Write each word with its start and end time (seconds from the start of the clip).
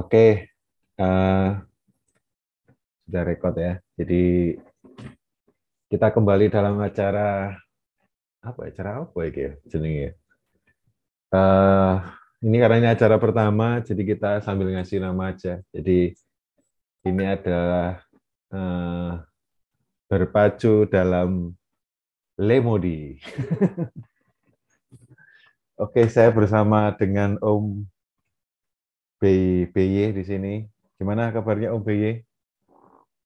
Oke, 0.00 0.48
uh, 0.96 1.60
sudah 3.04 3.20
rekod 3.20 3.52
ya. 3.52 3.84
Jadi 4.00 4.56
kita 5.92 6.08
kembali 6.08 6.48
dalam 6.48 6.80
acara 6.80 7.52
apa 8.40 8.60
acara 8.64 9.04
apa 9.04 9.28
ya 9.28 9.60
jenenge? 9.68 10.16
Uh, 11.28 12.00
ini 12.40 12.56
karena 12.64 12.76
ini 12.80 12.88
acara 12.88 13.20
pertama, 13.20 13.84
jadi 13.84 14.16
kita 14.16 14.40
sambil 14.40 14.72
ngasih 14.72 15.04
nama 15.04 15.36
aja. 15.36 15.60
Jadi 15.68 16.16
ini 17.04 17.24
adalah 17.28 18.00
uh, 18.56 19.20
berpacu 20.08 20.88
dalam 20.88 21.52
Lemodi. 22.40 23.20
Oke, 25.84 26.08
saya 26.08 26.32
bersama 26.32 26.88
dengan 26.96 27.36
Om 27.44 27.84
BY 29.20 30.16
di 30.16 30.24
sini. 30.24 30.64
Gimana 30.96 31.28
kabarnya 31.28 31.76
Om 31.76 31.84
BY? 31.84 32.24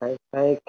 Baik-baik. 0.03 0.67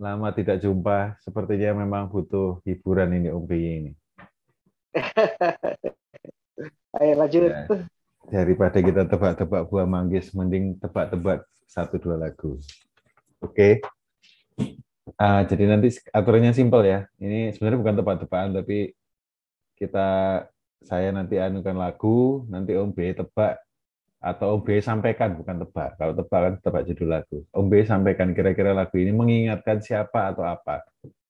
Lama 0.00 0.32
tidak 0.32 0.64
jumpa, 0.64 1.20
sepertinya 1.20 1.84
memang 1.84 2.08
butuh 2.08 2.64
hiburan 2.64 3.20
ini 3.20 3.28
Om 3.28 3.44
BY 3.44 3.68
ini. 3.84 3.92
Ayo 7.04 7.12
lanjut. 7.20 7.52
Ya, 7.52 7.68
daripada 8.32 8.80
kita 8.80 9.04
tebak-tebak 9.04 9.68
buah 9.68 9.84
manggis, 9.84 10.32
mending 10.32 10.80
tebak-tebak 10.80 11.44
satu 11.68 12.00
dua 12.00 12.16
lagu. 12.16 12.56
Oke. 13.44 13.84
Uh, 15.20 15.44
jadi 15.44 15.68
nanti 15.68 16.00
aturannya 16.08 16.56
simpel 16.56 16.80
ya. 16.88 17.04
Ini 17.20 17.52
sebenarnya 17.52 17.76
bukan 17.76 17.96
tebak-tebakan, 18.00 18.56
tapi 18.56 18.96
kita 19.76 20.08
saya 20.80 21.12
nanti 21.12 21.36
anukan 21.36 21.76
lagu, 21.76 22.48
nanti 22.48 22.72
Om 22.72 22.88
B 22.88 23.12
tebak 23.12 23.63
atau 24.24 24.56
Om 24.56 24.64
B 24.64 24.80
sampaikan 24.80 25.36
bukan 25.36 25.60
tebak. 25.60 26.00
Kalau 26.00 26.16
tebak 26.16 26.40
kan 26.40 26.54
tebak 26.64 26.82
judul 26.88 27.08
lagu. 27.12 27.44
Om 27.52 27.68
B 27.68 27.84
sampaikan 27.84 28.32
kira-kira 28.32 28.72
lagu 28.72 28.96
ini 28.96 29.12
mengingatkan 29.12 29.84
siapa 29.84 30.32
atau 30.32 30.48
apa. 30.48 30.80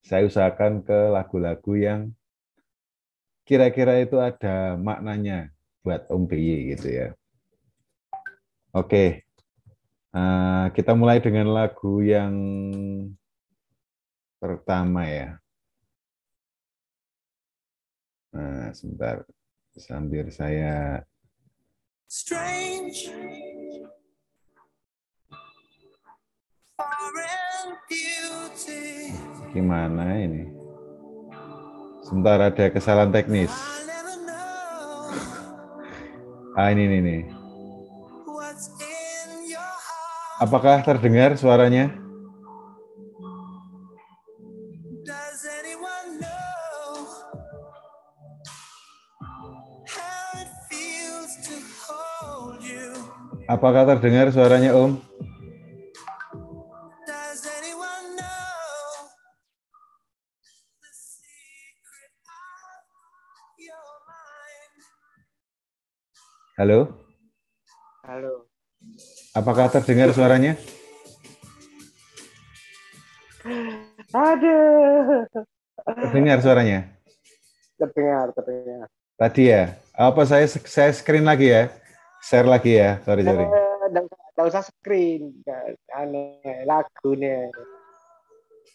Saya 0.07 0.23
usahakan 0.31 0.87
ke 0.87 1.11
lagu-lagu 1.11 1.75
yang 1.75 2.01
kira-kira 3.43 3.99
itu 3.99 4.23
ada 4.23 4.79
maknanya 4.79 5.51
buat 5.83 6.07
Om 6.07 6.23
BY 6.31 6.79
gitu 6.79 6.89
ya. 6.95 7.09
Oke, 8.71 9.27
uh, 10.15 10.71
kita 10.71 10.95
mulai 10.95 11.19
dengan 11.19 11.51
lagu 11.51 11.99
yang 11.99 12.35
pertama 14.39 15.03
ya. 15.07 15.29
Nah, 18.35 18.71
sebentar 18.75 19.23
sambil 19.79 20.31
saya 20.31 21.03
Strange. 22.09 23.09
Gimana 29.55 30.21
ini? 30.21 30.53
Sebentar 32.05 32.39
ada 32.53 32.67
kesalahan 32.69 33.09
teknis. 33.09 33.51
Ah 36.55 36.71
ini 36.71 36.87
ini. 36.87 36.99
ini. 37.01 37.19
Apakah 40.43 40.85
terdengar 40.85 41.41
suaranya? 41.41 42.04
Apakah 53.45 53.85
terdengar 53.85 54.33
suaranya 54.33 54.73
Om? 54.73 54.97
Halo? 66.57 66.89
Halo. 68.09 68.49
Apakah 69.37 69.69
terdengar 69.69 70.09
suaranya? 70.17 70.57
Aduh. 74.09 75.29
Terdengar 75.85 76.41
suaranya? 76.41 76.89
Terdengar, 77.77 78.33
terdengar. 78.33 78.89
Tadi 79.21 79.53
ya? 79.53 79.77
Apa 79.93 80.25
saya 80.25 80.49
saya 80.49 80.97
screen 80.97 81.29
lagi 81.29 81.53
ya? 81.53 81.84
Share 82.25 82.49
lagi 82.49 82.81
ya. 82.81 83.05
Sorry 83.05 83.21
sorry. 83.21 83.45
Tidak 83.45 84.45
usah 84.49 84.65
screen. 84.65 85.45
Aneh 85.93 86.65
lagu 86.65 87.13
nih 87.15 87.53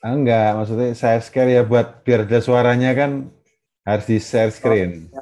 ah, 0.03 0.11
enggak 0.15 0.55
maksudnya 0.55 0.95
saya 0.95 1.19
share 1.19 1.51
ya 1.51 1.67
buat 1.67 2.03
biar 2.07 2.23
ada 2.23 2.39
suaranya 2.39 2.95
kan 2.95 3.27
harus 3.83 4.07
di 4.07 4.17
share 4.21 4.51
screen. 4.53 5.11
Oh, 5.11 5.11
ya. 5.11 5.21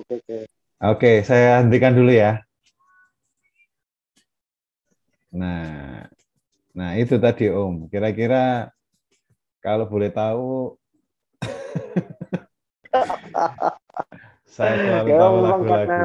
oke 0.00 0.14
oke. 0.16 0.48
Oke 0.76 1.24
saya 1.24 1.60
hentikan 1.60 1.96
dulu 1.96 2.12
ya. 2.12 2.44
Nah 5.32 6.04
nah 6.76 6.90
itu 6.96 7.16
tadi 7.20 7.48
om. 7.52 7.88
Kira-kira 7.92 8.72
kalau 9.60 9.84
boleh 9.88 10.12
tahu 10.12 10.76
saya 14.56 14.76
selalu 14.80 15.08
ya, 15.12 15.20
tahu 15.20 15.36
lagu-lagu 15.44 16.00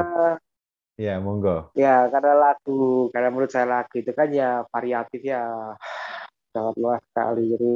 Ya, 1.02 1.18
monggo. 1.18 1.74
Ya, 1.74 2.06
karena 2.14 2.38
lagu, 2.38 3.10
karena 3.10 3.34
menurut 3.34 3.50
saya 3.50 3.66
lagu 3.66 3.90
itu 3.98 4.14
kan 4.14 4.30
ya 4.30 4.62
variatif 4.70 5.18
ya 5.26 5.74
sangat 6.54 6.74
luas 6.78 7.02
sekali. 7.10 7.58
Jadi 7.58 7.74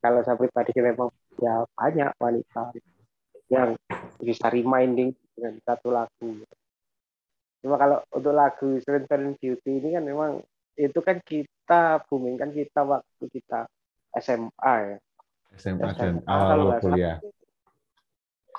kalau 0.00 0.20
saya 0.24 0.40
pribadi 0.40 0.72
memang 0.80 1.12
ya 1.36 1.68
banyak 1.76 2.16
wanita 2.16 2.72
yang 3.52 3.76
bisa 4.16 4.48
reminding 4.48 5.12
dengan 5.36 5.60
satu 5.68 5.92
lagu. 5.92 6.40
Cuma 7.60 7.76
kalau 7.76 8.00
untuk 8.08 8.32
lagu 8.32 8.80
Certain 8.80 9.36
Beauty 9.36 9.72
ini 9.76 9.88
kan 9.92 10.04
memang 10.08 10.40
itu 10.72 11.00
kan 11.04 11.20
kita 11.20 12.00
booming 12.08 12.40
kan 12.40 12.56
kita 12.56 12.88
waktu 12.88 13.24
kita 13.28 13.68
SMA 14.16 14.74
ya. 14.80 14.98
SMA, 15.60 15.92
dan 15.92 16.24
awal 16.24 16.80
kuliah. 16.80 17.20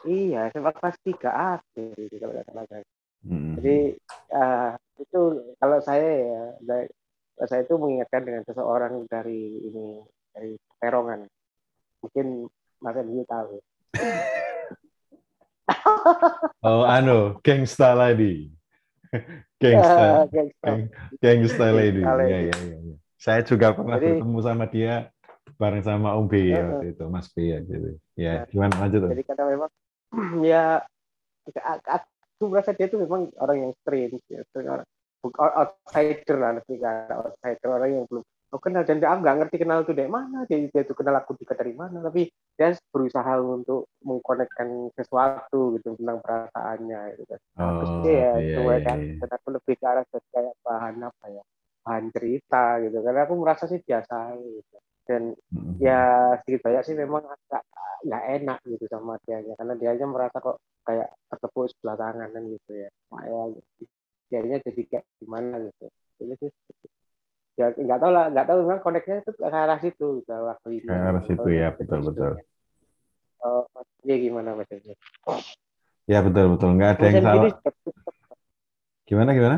Iya, 0.05 0.53
SMA 0.53 0.69
kelas 0.69 0.97
3 1.01 1.57
akhir 1.57 1.97
kalau 2.21 2.33
nggak 2.37 2.45
salah 2.45 3.02
Hmm. 3.23 3.55
Jadi 3.59 3.95
uh, 4.35 4.75
itu 4.99 5.19
kalau 5.57 5.79
saya 5.79 6.09
ya, 6.27 6.43
saya 7.47 7.63
itu 7.63 7.75
mengingatkan 7.79 8.27
dengan 8.27 8.43
seseorang 8.43 9.07
dari 9.07 9.63
ini 9.63 10.03
dari 10.35 10.59
perongan. 10.77 11.25
Mungkin 12.03 12.51
Mas 12.83 12.99
Emil 12.99 13.23
tahu. 13.23 13.63
oh, 16.67 16.83
anu, 16.83 17.39
gangsta 17.39 17.95
lady. 17.95 18.51
gangsta. 19.61 20.27
gangsta. 20.27 20.67
gangsta 21.23 21.67
lady. 21.71 22.03
Iya, 22.03 22.51
iya, 22.51 22.51
iya. 22.51 22.77
Ya. 22.77 22.95
Saya 23.15 23.39
juga 23.47 23.71
pernah 23.71 23.95
Jadi, 23.95 24.19
bertemu 24.19 24.39
sama 24.43 24.67
dia 24.67 25.07
bareng 25.55 25.85
sama 25.85 26.11
Om 26.19 26.27
B 26.27 26.51
ya, 26.51 26.75
waktu 26.75 26.91
itu, 26.91 27.03
Mas 27.07 27.31
B 27.31 27.55
ya 27.55 27.63
gitu. 27.63 27.95
Ya, 28.19 28.43
gimana 28.51 28.75
lanjut? 28.83 29.07
Jadi 29.07 29.23
karena 29.23 29.43
memang 29.47 29.71
ya 30.51 30.83
aku 32.43 32.51
merasa 32.51 32.75
dia 32.75 32.91
itu 32.91 32.99
memang 32.99 33.31
orang 33.39 33.57
yang 33.63 33.73
strange 33.79 34.19
ya. 34.27 34.43
orang 34.67 34.83
outsider 35.23 36.35
lah 36.35 36.59
nanti 36.59 36.75
outsider 36.83 37.69
orang 37.71 37.89
yang 37.95 38.05
belum 38.11 38.27
aku 38.51 38.69
kenal 38.69 38.83
dan 38.83 38.99
dia 38.99 39.15
nggak 39.15 39.35
ngerti 39.39 39.55
kenal 39.63 39.87
itu 39.87 39.95
dari 39.95 40.11
mana. 40.11 40.43
Dia, 40.43 40.59
dia 40.67 40.81
itu 40.83 40.91
kenal 40.91 41.15
aku 41.23 41.39
juga 41.39 41.55
dari 41.55 41.71
mana. 41.71 42.03
Tapi 42.03 42.27
dia 42.59 42.75
berusaha 42.91 43.33
untuk 43.39 43.87
mengkonekkan 44.03 44.91
sesuatu 44.93 45.79
gitu 45.79 45.95
tentang 45.95 46.19
perasaannya 46.19 46.99
gitu 47.15 47.23
kan. 47.31 47.39
Oh, 47.63 47.71
terus 47.79 47.93
dia 48.03 48.13
ya 48.13 48.31
iya, 48.37 48.57
iya, 48.59 48.77
kan. 48.83 48.99
iya. 48.99 49.15
dan 49.23 49.29
aku 49.39 49.47
lebih 49.55 49.73
ke 49.79 49.85
arah 49.87 50.05
kayak 50.05 50.53
bahan 50.61 50.95
apa 50.99 51.25
ya? 51.31 51.43
Bahan 51.87 52.05
cerita 52.11 52.63
gitu. 52.83 52.97
Karena 52.99 53.21
aku 53.23 53.33
merasa 53.39 53.63
sih 53.65 53.79
biasa 53.79 54.35
gitu 54.37 54.77
dan 55.03 55.35
mm-hmm. 55.35 55.75
ya 55.83 55.99
sedikit 56.43 56.61
banyak 56.67 56.83
sih 56.87 56.95
memang 56.95 57.23
agak 57.27 57.63
nggak 58.03 58.23
enak 58.39 58.59
gitu 58.67 58.85
sama 58.91 59.15
dia 59.23 59.39
karena 59.55 59.73
dia 59.79 59.89
aja 59.95 60.05
merasa 60.07 60.37
kok 60.43 60.59
kayak 60.83 61.07
ketepuk 61.31 61.71
sebelah 61.71 61.95
tangan 61.95 62.29
kan 62.31 62.43
gitu 62.51 62.71
ya. 62.75 62.89
Makanya 63.11 63.41
jadinya 64.27 64.57
jadi 64.59 64.81
kayak 64.91 65.05
gimana 65.23 65.55
gitu. 65.63 65.85
Jadi 66.19 66.33
sih 66.39 66.49
ya 67.53 67.71
nggak 67.71 67.99
tahu 67.99 68.11
lah 68.11 68.25
nggak 68.31 68.45
tahu. 68.47 68.57
Memang 68.67 68.81
koneknya 68.83 69.15
itu 69.23 69.31
ke 69.31 69.43
arah 69.47 69.79
situ 69.79 70.07
gitu, 70.23 70.31
waktu 70.31 70.67
ini 70.83 70.87
ke 70.87 70.95
arah 70.95 71.23
situ 71.23 71.49
ya 71.51 71.67
betul 71.75 71.99
betul. 72.03 72.31
Oh 73.43 73.67
ya 74.03 74.15
gimana 74.19 74.55
mas 74.55 74.71
ya 76.07 76.19
betul 76.19 76.45
betul. 76.55 76.69
Nggak 76.75 76.91
ada 76.99 77.05
yang 77.07 77.23
salah. 77.23 77.55
gimana 79.03 79.35
gimana 79.35 79.57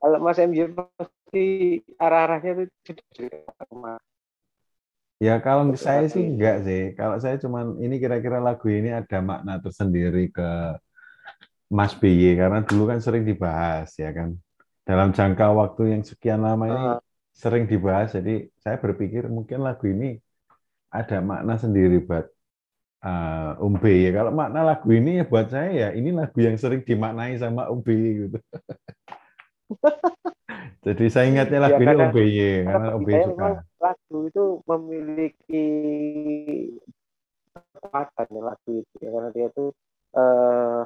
kalau 0.00 0.18
Mas 0.24 0.38
MJ 0.38 0.60
pasti 0.74 1.44
arah-arahnya 1.98 2.66
itu 2.66 3.02
Ya 5.18 5.42
kalau 5.42 5.74
saya 5.74 6.06
sih 6.06 6.22
enggak 6.30 6.56
sih. 6.62 6.94
Kalau 6.94 7.16
saya 7.18 7.36
cuman 7.42 7.82
ini 7.82 7.98
kira-kira 7.98 8.38
lagu 8.38 8.70
ini 8.70 8.94
ada 8.94 9.18
makna 9.18 9.58
tersendiri 9.58 10.30
ke 10.30 10.78
Mas 11.68 11.92
BY 12.00 12.38
karena 12.40 12.58
dulu 12.64 12.82
kan 12.90 12.98
sering 13.04 13.24
dibahas 13.28 13.92
ya 13.98 14.10
kan. 14.14 14.30
dalam 14.88 15.12
jangka 15.12 15.52
waktu 15.52 15.82
yang 15.92 16.00
sekian 16.00 16.40
lama 16.40 16.64
ini 16.64 16.80
Ah. 16.96 17.00
sering 17.36 17.68
dibahas. 17.68 18.16
Jadi 18.16 18.48
saya 18.56 18.80
berpikir 18.80 19.28
mungkin 19.28 19.60
lagu 19.60 19.84
ini 19.84 20.16
ada 20.88 21.20
makna 21.20 21.60
sendiri 21.60 22.00
buat 22.08 22.24
uh, 23.04 23.60
Om 23.60 23.74
B. 23.82 23.84
Ya, 24.08 24.10
kalau 24.16 24.32
makna 24.32 24.60
lagu 24.64 24.88
ini 24.92 25.20
ya 25.20 25.24
buat 25.28 25.52
saya 25.52 25.70
ya 25.72 25.88
ini 25.92 26.10
lagu 26.16 26.38
yang 26.40 26.56
sering 26.56 26.80
dimaknai 26.88 27.36
sama 27.36 27.68
Om 27.68 27.80
B 27.84 27.88
gitu. 28.26 28.38
Jadi 30.86 31.04
saya 31.12 31.26
ingatnya 31.28 31.58
lagu 31.60 31.76
Ya, 31.76 31.84
ini 31.84 31.86
karena- 32.64 32.92
Om 32.96 33.02
BY 33.04 33.12
Karena 33.12 33.26
suka. 33.26 33.36
memang 33.36 33.54
lagu 33.78 34.16
itu 34.24 34.44
memiliki 34.64 35.66
kekuatan 37.52 38.26
ya 38.30 38.42
lagu 38.42 38.70
itu 38.80 38.94
ya 39.02 39.08
karena 39.10 39.30
dia 39.34 39.46
itu 39.50 39.64
eh 40.14 40.82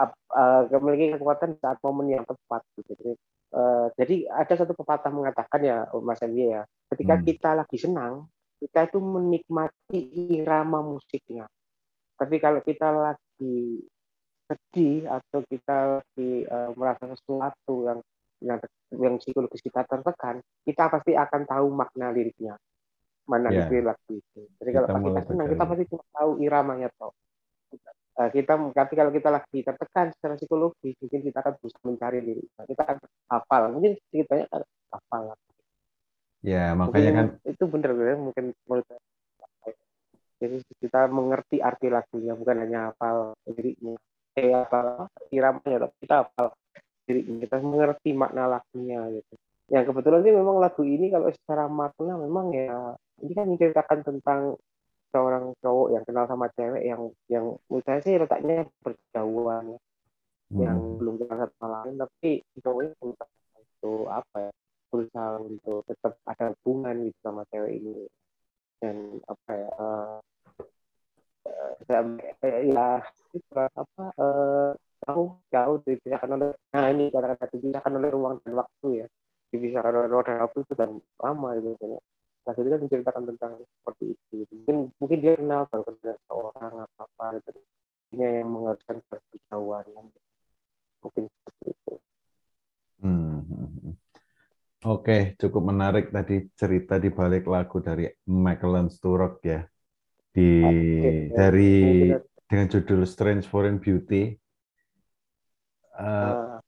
ap- 0.00 0.24
eh, 0.32 0.62
memiliki 0.80 1.06
kekuatan 1.18 1.50
saat 1.60 1.76
momen 1.84 2.08
yang 2.08 2.24
tepat 2.24 2.62
gitu. 2.78 2.92
Jadi, 2.96 3.12
eh, 3.52 3.86
jadi 3.98 4.16
ada 4.32 4.54
satu 4.56 4.72
pepatah 4.72 5.12
mengatakan 5.12 5.60
ya 5.60 5.84
Mas 6.00 6.22
MY 6.22 6.40
ya, 6.50 6.62
ketika 6.94 7.14
Hmm. 7.20 7.24
kita 7.26 7.50
lagi 7.52 7.76
senang, 7.76 8.24
kita 8.60 8.88
itu 8.88 8.98
menikmati 9.00 9.98
irama 10.38 10.80
musiknya. 10.80 11.44
Tapi 12.16 12.36
kalau 12.36 12.60
kita 12.60 12.88
lagi 12.92 13.80
sedih 14.44 15.08
atau 15.08 15.40
kita 15.44 15.76
lagi 16.00 16.30
eh, 16.44 16.70
merasa 16.76 17.04
sesuatu 17.10 17.74
yang 17.84 18.00
yang 18.40 18.58
yang 18.96 19.14
psikologis 19.20 19.60
kita 19.60 19.84
tertekan, 19.84 20.40
kita 20.64 20.88
pasti 20.88 21.12
akan 21.14 21.44
tahu 21.44 21.66
makna 21.70 22.10
liriknya, 22.10 22.56
mana 23.28 23.52
Ya. 23.52 23.68
lirik 23.68 23.92
lagu 23.92 24.12
itu. 24.16 24.40
Jadi 24.58 24.70
kalau 24.74 24.86
Kita 24.88 25.00
kita 25.00 25.20
senang, 25.28 25.48
kita 25.52 25.64
pasti 25.68 25.84
cuma 25.92 26.04
tahu 26.10 26.30
iramanya 26.40 26.88
toh. 26.96 27.12
Eh, 28.20 28.28
kita 28.36 28.52
tapi 28.74 28.92
kalau 28.98 29.10
kita 29.14 29.28
lagi 29.32 29.58
tertekan 29.64 30.12
secara 30.12 30.34
psikologis, 30.36 30.92
mungkin 31.00 31.20
kita 31.24 31.38
akan 31.40 31.52
berusaha 31.56 31.84
mencari 31.86 32.18
liriknya. 32.20 32.62
Kita 32.68 32.82
akan 32.84 32.96
hafal, 33.32 33.62
mungkin 33.72 33.90
sedikit 33.96 34.26
banyak 34.34 34.48
akan 34.50 34.62
hafal. 34.92 35.24
Ya 36.40 36.72
Mungkin 36.72 36.80
makanya 36.80 37.10
kan 37.12 37.26
itu 37.44 37.64
benar 37.68 37.92
ya, 37.96 38.14
mungkin 38.16 38.44
menurut 38.64 38.86
saya. 38.88 39.00
Jadi 40.40 40.56
kita 40.80 41.00
mengerti 41.12 41.56
arti 41.60 41.92
lagunya, 41.92 42.32
bukan 42.32 42.56
hanya 42.64 42.78
hafal 42.92 43.36
liriknya. 43.44 43.96
Eh, 44.36 44.52
hafal 44.52 45.08
iramanya, 45.32 45.88
tapi 45.88 45.94
kita 46.04 46.14
hafal 46.24 46.46
liriknya. 47.10 47.36
Kita 47.42 47.56
mengerti 47.58 48.10
makna 48.14 48.46
lagunya 48.46 49.02
gitu. 49.10 49.34
Yang 49.70 49.84
kebetulan 49.90 50.20
sih 50.22 50.34
memang 50.34 50.56
lagu 50.62 50.82
ini 50.86 51.06
kalau 51.10 51.28
secara 51.34 51.66
makna 51.66 52.14
memang 52.14 52.46
ya 52.54 52.94
ini 53.22 53.32
kan 53.34 53.46
menceritakan 53.50 53.98
tentang 54.06 54.40
seorang 55.10 55.44
cowok 55.58 55.88
yang 55.90 56.04
kenal 56.06 56.24
sama 56.30 56.46
cewek 56.54 56.82
yang 56.86 57.02
yang 57.26 57.44
menurut 57.66 57.84
saya 57.84 57.98
sih 58.02 58.14
letaknya 58.14 58.62
berjauhan 58.78 59.74
ya. 59.74 59.78
yang 60.70 60.78
hmm, 60.78 60.96
belum 61.02 61.14
kenal 61.18 61.36
satu 61.46 61.54
sama 61.58 61.68
lain 61.82 61.94
tapi 61.98 62.30
cowoknya 62.62 62.94
untuk 63.02 63.28
apa 64.06 64.36
ya 64.38 64.50
berusaha 64.90 65.30
untuk 65.42 65.80
tetap 65.86 66.14
ada 66.26 66.54
hubungan 66.62 67.10
gitu 67.10 67.18
sama 67.26 67.42
cewek 67.50 67.72
ini 67.82 68.06
dan 68.78 68.96
apa 69.26 69.50
ya 69.50 69.70
saya- 71.86 72.06
eh, 72.46 72.62
ya 72.70 72.88
itu 73.34 73.50
apa 73.54 74.04
eh, 74.14 74.70
jauh 75.06 75.28
jauh 75.48 75.76
dipisahkan 75.84 76.30
oleh 76.36 76.50
nah 76.72 76.86
ini 76.92 77.08
kata-kata 77.08 77.48
dipisahkan 77.56 77.92
oleh 77.96 78.10
ruang 78.12 78.36
dan 78.44 78.52
waktu 78.60 78.88
ya 79.04 79.06
dipisahkan 79.50 79.92
oleh 79.96 80.08
ruang 80.08 80.24
dan 80.26 80.44
waktu 80.44 80.58
itu 80.62 80.72
dan 80.76 80.90
lama 81.20 81.48
gitu 81.56 81.68
kan 81.80 81.90
nah 82.40 82.52
itu 82.56 82.68
kan 82.72 82.80
menceritakan 82.80 83.22
tentang 83.34 83.52
seperti 83.60 84.04
itu 84.16 84.30
gitu. 84.44 84.52
mungkin 84.64 84.76
mungkin 84.96 85.18
dia 85.20 85.34
kenal 85.36 85.62
baru 85.68 85.82
kenal 85.92 86.16
seorang 86.28 86.74
apa 86.84 87.00
apa 87.04 87.24
gitu 87.40 87.60
ini 88.10 88.22
yang 88.26 88.48
mengharuskan 88.48 88.96
berjauhan 89.06 89.84
mungkin 91.00 91.22
seperti 91.28 91.64
itu 91.72 91.92
hmm, 93.00 93.40
hmm, 93.44 93.68
hmm. 93.80 93.94
Oke, 94.80 95.36
cukup 95.36 95.76
menarik 95.76 96.08
tadi 96.08 96.48
cerita 96.56 96.96
di 96.96 97.12
balik 97.12 97.44
lagu 97.44 97.84
dari 97.84 98.08
Michael 98.32 98.88
Sturrock 98.88 99.44
ya. 99.44 99.60
Di 100.32 100.64
Oke, 100.64 101.28
dari 101.36 102.08
dengan 102.48 102.66
judul 102.72 103.04
Strange 103.04 103.44
Foreign 103.44 103.76
Beauty. 103.76 104.32
Ah, 106.00 106.58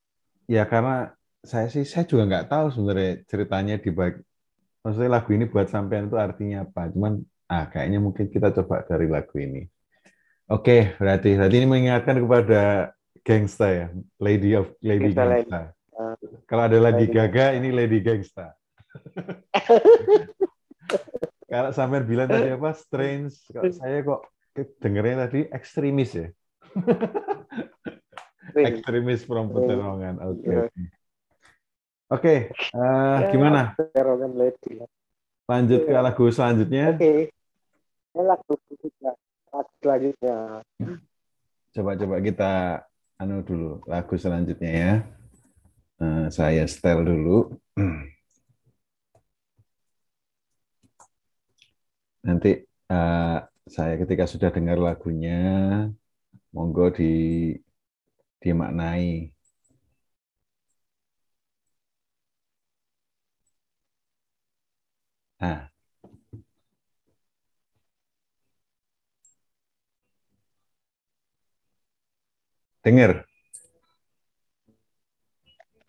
ya 0.44 0.69
karena 0.69 1.17
saya 1.40 1.67
sih 1.73 1.88
saya 1.88 2.05
juga 2.05 2.29
nggak 2.29 2.46
tahu 2.52 2.67
sebenarnya 2.70 3.12
ceritanya 3.26 3.75
di 3.81 3.90
balik 3.90 4.23
maksudnya 4.84 5.11
lagu 5.11 5.31
ini 5.34 5.49
buat 5.49 5.67
sampean 5.73 6.12
itu 6.12 6.20
artinya 6.20 6.69
apa. 6.69 6.93
Cuman 6.93 7.25
ah 7.49 7.64
kayaknya 7.73 7.99
mungkin 7.99 8.29
kita 8.29 8.52
coba 8.52 8.84
dari 8.84 9.08
lagu 9.08 9.32
ini. 9.40 9.64
Oke, 10.52 10.93
berarti 11.00 11.38
berarti 11.40 11.56
ini 11.56 11.69
mengingatkan 11.69 12.20
kepada 12.20 12.93
gangsta 13.25 13.67
ya, 13.73 13.87
Lady 14.20 14.52
of 14.52 14.69
Lady 14.84 15.17
Gangsta 15.17 15.25
Lady. 15.25 15.49
Gangsta. 15.49 15.61
Ah. 15.96 16.14
Kalau 16.44 16.62
ada 16.69 16.76
Lady 16.76 17.08
Lady 17.08 17.17
Gaga, 17.17 17.46
ini 17.56 17.69
Lady 17.73 17.99
Gangsta. 18.05 18.52
Kalau 21.52 21.69
sampean 21.76 22.08
bilang 22.08 22.32
tadi 22.32 22.49
apa 22.49 22.73
strange, 22.73 23.37
kalau 23.52 23.69
saya 23.81 24.00
kok 24.00 24.25
dengernya 24.81 25.29
tadi 25.29 25.40
ekstremis 25.52 26.17
ya. 26.17 26.29
Ekstremis 28.57 29.25
from 29.25 29.49
Strange. 29.49 29.67
Peterongan. 29.69 30.15
Oke. 30.21 30.45
Iya. 30.45 30.61
oke. 30.69 30.83
Oke, 32.13 32.35
eh, 32.53 33.17
Ya, 33.25 33.29
gimana? 33.33 33.73
Peterongan. 33.73 34.31
Lanjut 35.49 35.81
ke 35.89 35.93
Iya. 35.93 36.01
lagu 36.05 36.25
selanjutnya. 36.29 36.85
Oke. 36.97 37.33
Ini 38.13 38.23
lagu 38.29 38.53
ketiga. 38.69 39.13
Lagu 39.53 39.73
selanjutnya. 39.81 40.37
Coba-coba 41.73 42.17
kita 42.21 42.53
anu 43.17 43.41
dulu 43.41 43.81
lagu 43.89 44.15
selanjutnya 44.21 44.71
ya. 44.73 44.93
Eh, 46.03 46.27
saya 46.29 46.69
setel 46.69 47.01
dulu. 47.07 47.57
Nanti 52.29 52.51
eh, 52.67 53.39
saya 53.67 53.95
ketika 53.97 54.29
sudah 54.29 54.51
dengar 54.53 54.77
lagunya, 54.77 55.41
monggo 56.53 56.93
di 56.93 57.55
dimaknai. 58.43 59.31
Nah, 65.41 65.71
dengar. 72.83 73.27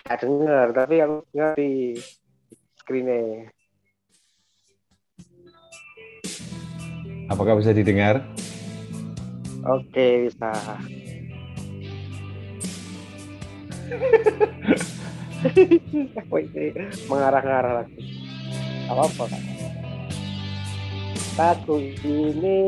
Nggak 0.03 0.19
dengar, 0.19 0.67
tapi 0.75 0.93
yang 1.01 1.11
dengar 1.31 1.53
di 1.57 1.97
screen-nya. 2.81 3.49
Apakah 7.31 7.57
bisa 7.57 7.73
didengar? 7.73 8.21
Oke, 9.63 10.27
bisa. 10.27 10.51
Apa? 16.17 16.37
Mengarah-ngarah 17.11 17.73
lagi. 17.83 17.99
Gak 18.87 18.95
apa-apa, 18.95 19.23
Kak. 19.31 19.41
Lagu 21.33 21.75
ini 22.05 22.59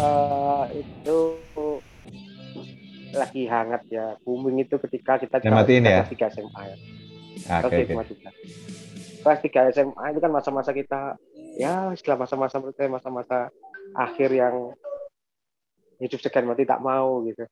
eh, 0.00 0.64
itu 0.80 1.18
lagi 3.12 3.42
hangat 3.48 3.82
ya. 3.92 4.16
Booming 4.24 4.64
itu 4.64 4.76
ketika 4.88 5.20
kita 5.20 5.40
matiin 5.44 5.84
ya? 5.84 6.04
kelas 6.08 6.32
3 6.32 6.34
SMA 6.36 6.62
ya. 6.64 6.76
Ah, 7.46 7.60
Oke, 7.62 7.68
Oke, 7.68 7.76
oke. 7.84 7.92
kelas 7.94 8.08
tiga. 8.10 8.30
Kelas 9.22 9.40
3 9.44 9.74
SMA 9.76 10.04
itu 10.12 10.20
kan 10.24 10.32
masa-masa 10.32 10.70
kita 10.72 11.20
ya 11.56 11.92
setelah 11.96 12.24
masa-masa 12.24 12.56
saya 12.76 12.88
masa-masa 12.88 13.38
akhir 13.96 14.28
yang 14.32 14.72
hidup 16.00 16.20
sekian 16.20 16.48
mati 16.48 16.64
tak 16.68 16.80
mau 16.80 17.24
gitu. 17.24 17.44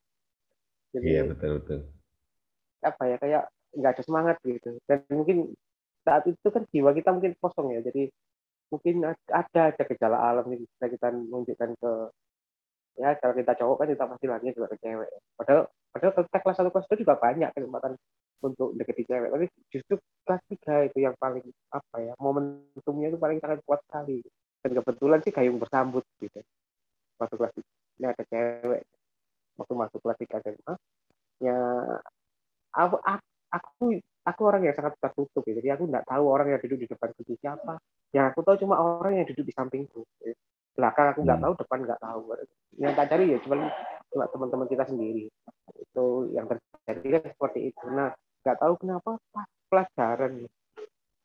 Jadi 0.93 1.05
Iya, 1.05 1.21
betul, 1.27 1.61
betul. 1.61 1.79
Apa 2.85 3.03
ya 3.09 3.17
kayak 3.17 3.43
nggak 3.75 3.91
ada 3.97 4.03
semangat 4.05 4.37
gitu. 4.45 4.77
Dan 4.85 5.03
mungkin 5.11 5.37
saat 6.05 6.23
itu 6.29 6.47
kan 6.53 6.63
jiwa 6.69 6.93
kita 6.93 7.09
mungkin 7.11 7.33
kosong 7.41 7.73
ya. 7.75 7.81
Jadi 7.81 8.07
mungkin 8.69 9.05
ada 9.09 9.61
ada 9.73 9.83
gejala 9.85 10.17
alam 10.17 10.45
yang 10.49 10.61
bisa 10.63 10.85
kita 10.89 11.07
menunjukkan 11.13 11.69
ke 11.77 11.91
ya 12.95 13.11
kalau 13.19 13.35
kita 13.35 13.53
cowok 13.59 13.75
kan 13.83 13.87
kita 13.91 14.05
pasti 14.07 14.25
lagi 14.29 14.45
juga 14.55 14.67
ke 14.71 14.77
cewek. 14.79 15.09
Padahal 15.35 15.61
padahal 15.91 16.13
ketika 16.15 16.39
kelas 16.41 16.57
satu 16.61 16.69
kelas 16.71 16.87
2 16.87 17.03
juga 17.03 17.13
banyak 17.19 17.49
kesempatan 17.51 17.93
untuk 18.45 18.69
deketi 18.79 19.03
cewek. 19.09 19.29
Tapi 19.33 19.45
justru 19.73 19.95
kelas 20.23 20.41
3 20.47 20.87
itu 20.93 20.97
yang 21.03 21.15
paling 21.19 21.45
apa 21.73 21.95
ya 21.99 22.13
momentumnya 22.21 23.11
itu 23.11 23.19
paling 23.19 23.39
sangat 23.43 23.59
kuat 23.67 23.81
sekali. 23.89 24.23
Dan 24.63 24.71
kebetulan 24.81 25.19
sih 25.21 25.33
gayung 25.35 25.59
bersambut 25.59 26.05
gitu. 26.23 26.39
Waktu 27.19 27.35
kelas 27.35 27.53
3 27.59 27.99
ini 27.99 28.05
ada 28.07 28.23
cewek 28.27 28.81
waktu 29.55 29.73
masuk 29.75 29.99
kelas 30.03 30.17
3 30.19 30.43
SMA 30.43 30.73
ya 31.43 31.57
aku 32.75 32.95
aku 33.49 33.85
aku 34.25 34.41
orang 34.43 34.61
yang 34.67 34.75
sangat 34.75 34.99
tertutup 34.99 35.43
ya. 35.47 35.53
Jadi 35.57 35.69
aku 35.71 35.83
nggak 35.87 36.05
tahu 36.05 36.23
orang 36.27 36.47
yang 36.51 36.59
duduk 36.59 36.77
di 36.83 36.87
depan 36.91 37.09
itu 37.15 37.33
siapa. 37.39 37.79
Yang 38.11 38.25
aku 38.33 38.39
tahu 38.43 38.55
cuma 38.67 38.75
orang 38.77 39.23
yang 39.23 39.27
duduk 39.31 39.45
di 39.47 39.53
sampingku. 39.55 40.03
Belakang 40.75 41.15
aku 41.15 41.23
nggak 41.23 41.39
Hmm. 41.39 41.45
tahu, 41.47 41.53
depan 41.55 41.79
nggak 41.87 42.01
tahu. 42.03 42.21
Yang 42.75 42.93
tak 42.99 43.05
cari 43.07 43.25
ya 43.31 43.37
cuma 43.39 43.55
cuma 44.11 44.25
teman-teman 44.27 44.67
kita 44.67 44.83
sendiri. 44.85 45.25
Itu 45.79 46.05
yang 46.35 46.45
terjadi 46.51 47.07
kan 47.15 47.21
seperti 47.31 47.59
itu. 47.71 47.83
Nah, 47.87 48.11
nggak 48.43 48.57
tahu 48.59 48.73
kenapa 48.77 49.17
pas 49.31 49.49
pelajaran 49.71 50.45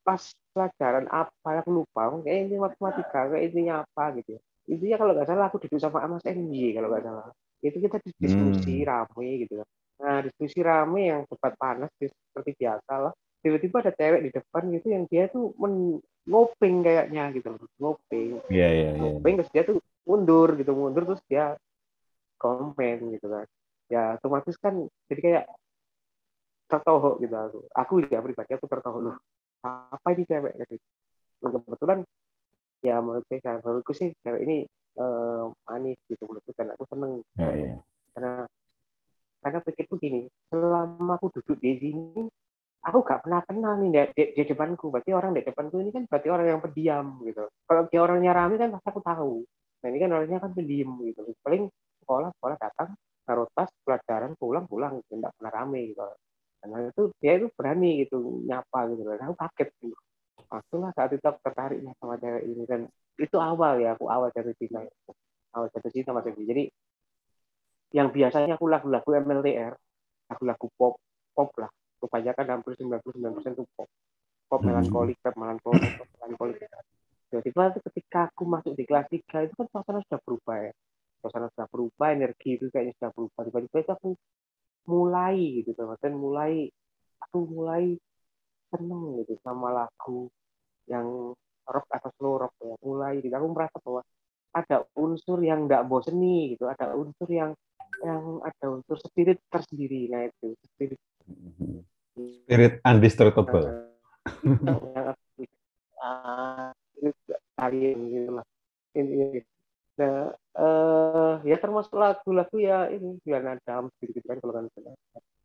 pas 0.00 0.23
pelajaran 0.57 1.04
apa 1.12 1.61
aku 1.61 1.85
lupa 1.85 2.09
kayak 2.25 2.49
ini 2.49 2.57
matematika 2.57 3.28
kayak 3.28 3.52
intinya 3.52 3.85
apa 3.85 4.16
gitu 4.16 4.35
ya 4.35 4.40
intinya 4.73 4.97
kalau 4.97 5.12
nggak 5.12 5.28
salah 5.28 5.47
aku 5.52 5.61
duduk 5.61 5.76
sama 5.76 6.09
Mas 6.09 6.25
MJ 6.25 6.73
kalau 6.73 6.88
nggak 6.88 7.04
salah 7.04 7.28
itu 7.61 7.76
kita 7.76 8.00
diskusi 8.16 8.80
hmm. 8.80 8.88
rame 8.88 9.28
gitu 9.45 9.61
kan 9.61 9.69
nah 10.00 10.25
diskusi 10.25 10.64
rame 10.64 11.12
yang 11.12 11.23
cepat 11.28 11.52
panas 11.61 11.90
seperti 12.00 12.57
biasa 12.57 12.92
lah. 12.97 13.12
Tiba-tiba 13.40 13.80
ada 13.80 13.92
cewek 13.92 14.21
di 14.28 14.30
depan 14.33 14.62
gitu 14.73 14.87
yang 14.92 15.04
dia 15.09 15.28
tuh 15.28 15.52
men 15.57 16.00
ngoping 16.28 16.85
kayaknya 16.85 17.33
gitu 17.33 17.57
ngoping 17.80 18.45
yeah, 18.52 18.69
yeah, 18.69 18.92
yeah. 18.92 19.00
ngoping 19.00 19.40
terus 19.40 19.50
dia 19.57 19.64
tuh 19.64 19.80
mundur 20.04 20.52
gitu 20.61 20.76
mundur 20.76 21.09
terus 21.09 21.23
dia 21.28 21.57
komen 22.37 23.16
gitu 23.16 23.26
kan. 23.28 23.47
Ya 23.88 24.16
otomatis 24.16 24.57
kan 24.61 24.88
jadi 25.09 25.21
kayak 25.21 25.45
tertohok 26.69 27.21
gitu 27.21 27.35
aku. 27.37 27.59
Aku 27.73 27.92
ya 28.09 28.21
pribadi 28.21 28.52
aku 28.57 28.66
tertohok 28.69 29.00
loh 29.00 29.16
apa 29.64 30.09
ini 30.16 30.25
cewek? 30.25 30.54
Gitu. 30.64 30.76
Kebetulan 31.40 32.04
ya 32.80 32.97
menurut 33.04 33.25
saya 33.28 33.61
menurutku 33.61 33.92
sih 33.92 34.12
cewek 34.25 34.40
ini 34.49 34.57
uh, 34.97 35.52
manis 35.69 36.00
gitu 36.09 36.25
menurutku 36.25 36.52
dan 36.57 36.73
aku 36.73 36.85
seneng. 36.88 37.12
Ya, 37.37 37.49
ya. 37.52 37.76
karena 38.16 38.33
karena 39.40 39.59
pikirku 39.64 39.97
gini 39.97 40.28
selama 40.52 41.16
aku 41.16 41.32
duduk 41.32 41.56
di 41.59 41.73
sini 41.80 42.28
aku 42.85 43.04
gak 43.04 43.25
pernah 43.25 43.40
kenal 43.44 43.76
nih 43.80 43.88
di, 43.92 44.00
di, 44.16 44.25
di 44.40 44.42
depanku. 44.49 44.88
Berarti 44.88 45.12
orang 45.12 45.37
di 45.37 45.42
depanku 45.44 45.76
ini 45.80 45.90
kan 45.92 46.04
berarti 46.09 46.28
orang 46.32 46.47
yang 46.49 46.61
pendiam 46.64 47.06
gitu. 47.25 47.44
Kalau 47.68 47.82
dia 47.88 48.00
orangnya 48.00 48.32
rame 48.32 48.54
kan 48.56 48.68
pasti 48.73 48.88
aku 48.88 49.02
tahu. 49.04 49.32
Nah 49.80 49.87
ini 49.88 49.99
kan 50.00 50.11
orangnya 50.12 50.38
kan 50.40 50.52
pendiam 50.56 50.90
gitu. 51.04 51.20
Paling 51.44 51.62
sekolah 52.04 52.28
sekolah 52.40 52.56
datang 52.56 52.88
taruh 53.28 53.49
tas 53.52 53.70
pelajaran 53.85 54.32
pulang 54.40 54.64
pulang 54.64 55.00
gitu. 55.04 55.20
Nggak 55.20 55.32
pernah 55.37 55.52
rame 55.52 55.80
gitu. 55.92 56.02
Karena 56.61 56.76
itu 56.88 57.02
dia 57.20 57.32
itu 57.40 57.47
berani 57.52 57.90
gitu 58.04 58.18
nyapa 58.49 58.78
gitu. 58.92 59.02
Dan 59.04 59.20
aku 59.28 59.37
kaget 59.37 59.68
gitu. 59.80 59.97
Lah 60.50 60.92
saat 60.97 61.11
itu 61.14 61.25
aku 61.25 61.40
tertarik 61.44 61.78
sama 62.00 62.16
cewek 62.16 62.42
ini. 62.49 62.62
Dan 62.64 62.80
itu 63.20 63.37
awal 63.37 63.76
ya 63.80 63.92
aku 63.92 64.09
awal 64.09 64.32
jatuh 64.32 64.56
cinta. 64.56 64.85
Awal 65.52 65.68
jatuh 65.73 65.92
cinta 65.92 66.11
mas 66.16 66.25
jadi 66.25 66.73
yang 67.90 68.09
biasanya 68.14 68.54
aku 68.54 68.70
lagu-lagu 68.70 69.11
MLTR 69.11 69.75
lagu-lagu 70.30 70.66
pop 70.78 70.94
pop 71.35 71.50
lah. 71.59 71.70
Kebanyakan 72.00 72.47
hampir 72.49 72.73
99 72.78 73.37
persen 73.37 73.52
itu 73.59 73.64
pop. 73.75 73.88
Pop 74.47 74.61
hmm. 74.62 74.68
melankolik 74.70 75.18
pop 75.18 75.35
melankolik 75.35 75.90
pop 75.99 76.09
melankolik. 76.23 76.59
Tiba-tiba 77.30 77.62
ketika 77.90 78.20
aku 78.30 78.42
masuk 78.47 78.73
di 78.75 78.85
kelas 78.87 79.06
3 79.11 79.47
itu 79.47 79.54
kan 79.54 79.66
suasana 79.70 80.00
sudah 80.06 80.20
berubah 80.23 80.56
ya. 80.70 80.73
Suasana 81.20 81.47
sudah 81.52 81.66
berubah 81.70 82.09
energi 82.14 82.59
itu 82.59 82.66
kayaknya 82.70 82.94
sudah 82.99 83.11
berubah. 83.14 83.40
Tiba-tiba 83.47 83.76
itu 83.82 83.92
aku 83.94 84.11
mulai 84.90 85.38
gitu 85.62 85.80
dan 86.00 86.12
mulai 86.16 86.66
aku 87.20 87.38
mulai 87.47 87.94
seneng 88.70 89.23
gitu 89.23 89.35
sama 89.44 89.70
lagu 89.75 90.30
yang 90.88 91.35
rock 91.70 91.87
atau 91.90 92.11
slow 92.18 92.35
rock 92.38 92.54
ya. 92.62 92.75
Mulai 92.82 93.23
gitu. 93.23 93.35
Aku 93.35 93.47
merasa 93.50 93.76
bahwa 93.82 94.02
ada 94.50 94.82
unsur 94.99 95.38
yang 95.42 95.70
tidak 95.70 95.87
boseni 95.87 96.54
gitu. 96.59 96.66
Ada 96.66 96.99
unsur 96.99 97.30
yang 97.30 97.54
yang 98.00 98.40
ada 98.45 98.66
unsur 98.73 98.99
spirit 99.00 99.38
tersendiri 99.52 100.09
nah 100.09 100.25
itu 100.26 100.57
spirit. 100.73 101.00
Spirit 102.16 102.80
undestructible. 102.85 103.66
Kalian 107.61 107.99
gitu 108.09 108.30
lah. 108.40 108.47
Ini 108.97 109.45
nah 110.00 110.33
uh, 110.57 111.45
ya 111.45 111.61
termasuk 111.61 111.92
lagu-lagu 111.92 112.57
ya 112.57 112.88
ini 112.88 113.21
Julian 113.21 113.52
Adam 113.52 113.92
gitu, 114.00 114.16
gitu 114.16 114.25
kan 114.25 114.40
kalau 114.40 114.54
kan 114.57 114.64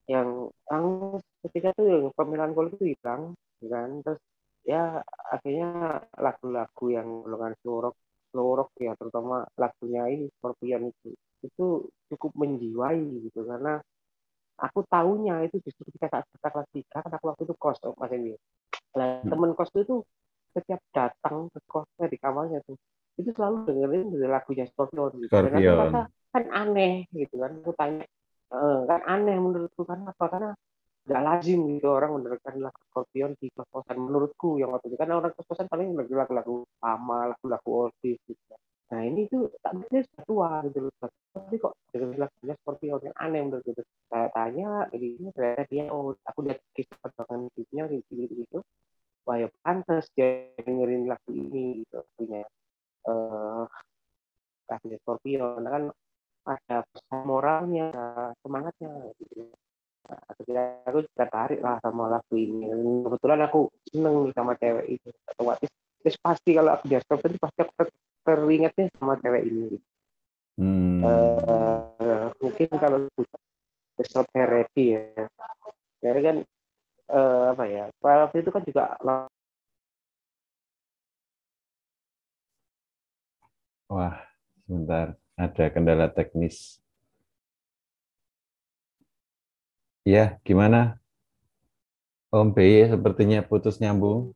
yang 0.08 0.48
yang 0.72 0.86
ketika 1.44 1.76
itu 1.76 1.84
yang 1.92 2.08
pemilihan 2.16 2.56
gol 2.56 2.72
itu 2.72 2.96
hilang 2.96 3.36
gitu 3.60 3.68
kan? 3.68 3.90
Terus 4.00 4.22
ya 4.64 5.04
akhirnya 5.30 6.02
lagu-lagu 6.16 6.86
yang 6.88 7.08
golongan 7.28 7.54
slow 7.60 7.78
rock 7.84 7.96
slow 8.36 8.52
rock 8.58 8.72
ya 8.82 8.92
terutama 9.00 9.48
lagunya 9.56 10.04
ini 10.12 10.28
Scorpion 10.36 10.92
itu 10.92 11.16
itu 11.46 11.88
cukup 12.14 12.32
menjiwai 12.36 13.02
gitu 13.30 13.46
karena 13.46 13.80
aku 14.56 14.88
tahunya 14.88 15.52
itu 15.52 15.60
justru 15.62 15.88
kita 15.96 16.08
saat 16.10 16.26
kita 16.32 16.48
kelas 16.50 16.70
tiga 16.72 16.98
kan 17.04 17.12
aku 17.12 17.26
waktu 17.30 17.44
itu 17.46 17.56
kos 17.60 17.80
oh, 17.86 17.96
mas 18.00 18.12
Ewi 18.12 18.36
nah, 18.96 19.20
hmm. 19.22 19.30
temen 19.30 19.52
kos 19.54 19.72
itu 19.76 20.02
setiap 20.56 20.80
datang 20.96 21.52
ke 21.52 21.60
kosnya 21.68 22.08
di 22.08 22.18
kamarnya 22.18 22.64
tuh 22.64 22.80
itu 23.16 23.30
selalu 23.32 23.64
dengerin 23.68 24.12
dari 24.12 24.28
lagunya 24.28 24.66
Scorpion 24.68 25.12
gitu. 25.24 25.32
Scorpion. 25.32 25.64
Dan 25.64 25.96
aku 25.96 26.12
kan 26.36 26.46
aneh 26.52 27.08
gitu 27.16 27.36
kan. 27.40 27.52
Aku 27.64 27.72
tanya, 27.80 28.04
e, 28.52 28.60
kan 28.88 29.02
aneh 29.08 29.38
menurutku 29.40 29.88
karena 29.88 30.12
apa? 30.12 30.26
Karena 30.28 30.52
nggak 31.06 31.22
lazim 31.22 31.60
gitu 31.78 31.88
orang 31.94 32.18
mendengarkan 32.18 32.60
lagu 32.60 32.82
Scorpion 32.92 33.32
di 33.40 33.48
kos-kosan 33.56 33.98
menurutku 34.02 34.60
yang 34.60 34.74
waktu 34.76 34.92
itu 34.92 34.98
kan 35.00 35.10
orang 35.16 35.32
kos-kosan 35.32 35.72
paling 35.72 35.96
lagu-lagu 35.96 36.68
lama, 36.84 37.20
lagu-lagu 37.32 37.70
oldies 37.88 38.20
gitu. 38.28 38.56
Nah 38.94 39.02
ini 39.02 39.26
tuh 39.26 39.50
tak 39.66 39.74
bisa 39.82 40.06
sudah 40.06 40.24
tua 40.30 40.50
gitu 40.70 40.80
loh. 40.86 40.94
Tapi 41.34 41.56
kok 41.58 41.74
dengerin 41.90 42.20
lagunya 42.22 42.54
Scorpion 42.62 43.02
yang 43.02 43.18
aneh 43.18 43.42
menurut 43.42 43.64
gitu. 43.66 43.82
Saya 44.08 44.28
tanya, 44.32 44.86
jadi 44.94 45.08
ini 45.18 45.28
ternyata 45.34 45.64
dia, 45.66 45.84
oh 45.90 46.14
aku 46.22 46.40
lihat 46.46 46.60
kisah 46.78 46.98
perkembangan 47.02 47.50
hidupnya 47.50 47.84
gitu 47.90 48.12
gitu. 48.30 48.58
Wah 49.26 49.42
ya 49.42 49.50
pantas 49.66 50.06
dia 50.14 50.54
dengerin 50.62 51.10
lagu 51.10 51.32
ini 51.34 51.82
gitu 51.82 52.06
punya 52.14 52.46
eh, 53.10 53.64
kasih 54.70 54.98
Scorpio 55.02 55.58
nah, 55.62 55.72
kan 55.74 55.84
ada 56.46 56.78
pesan 56.86 57.26
moralnya 57.26 57.90
semangatnya 58.46 58.94
gitu. 59.18 59.50
Nah, 60.06 60.22
aku 60.86 61.02
tertarik 61.18 61.66
lah 61.66 61.82
sama 61.82 62.06
lagu 62.14 62.38
ini 62.38 62.70
kebetulan 63.02 63.42
aku 63.50 63.74
seneng 63.90 64.30
nih 64.30 64.34
sama 64.38 64.54
cewek 64.62 64.86
itu 65.02 65.10
otomatis 65.34 65.74
terus 66.06 66.22
pasti 66.22 66.54
kalau 66.54 66.78
aku 66.78 66.86
stop 67.02 67.26
itu 67.26 67.38
pasti 67.42 67.60
aku 67.66 67.74
ter 68.36 68.44
teringatnya 68.44 68.86
sama 69.00 69.14
cewek 69.24 69.44
ini 69.48 69.80
hmm. 70.60 71.00
uh, 71.04 72.28
mungkin 72.44 72.70
kalau 72.76 73.00
Stop 74.04 74.28
Ready 74.36 75.00
ya 75.00 75.26
jadi 76.04 76.20
kan 76.20 76.38
uh, 77.16 77.56
apa 77.56 77.64
ya 77.72 77.88
waktu 78.04 78.44
itu 78.44 78.52
kan 78.52 78.64
juga 78.68 79.00
Wah, 83.86 84.18
sebentar. 84.66 85.14
Ada 85.38 85.70
kendala 85.70 86.10
teknis. 86.10 86.82
Ya, 90.06 90.42
gimana? 90.46 90.98
Om 92.34 92.50
B 92.56 92.58
sepertinya 92.92 93.40
putus 93.46 93.78
nyambung. 93.78 94.34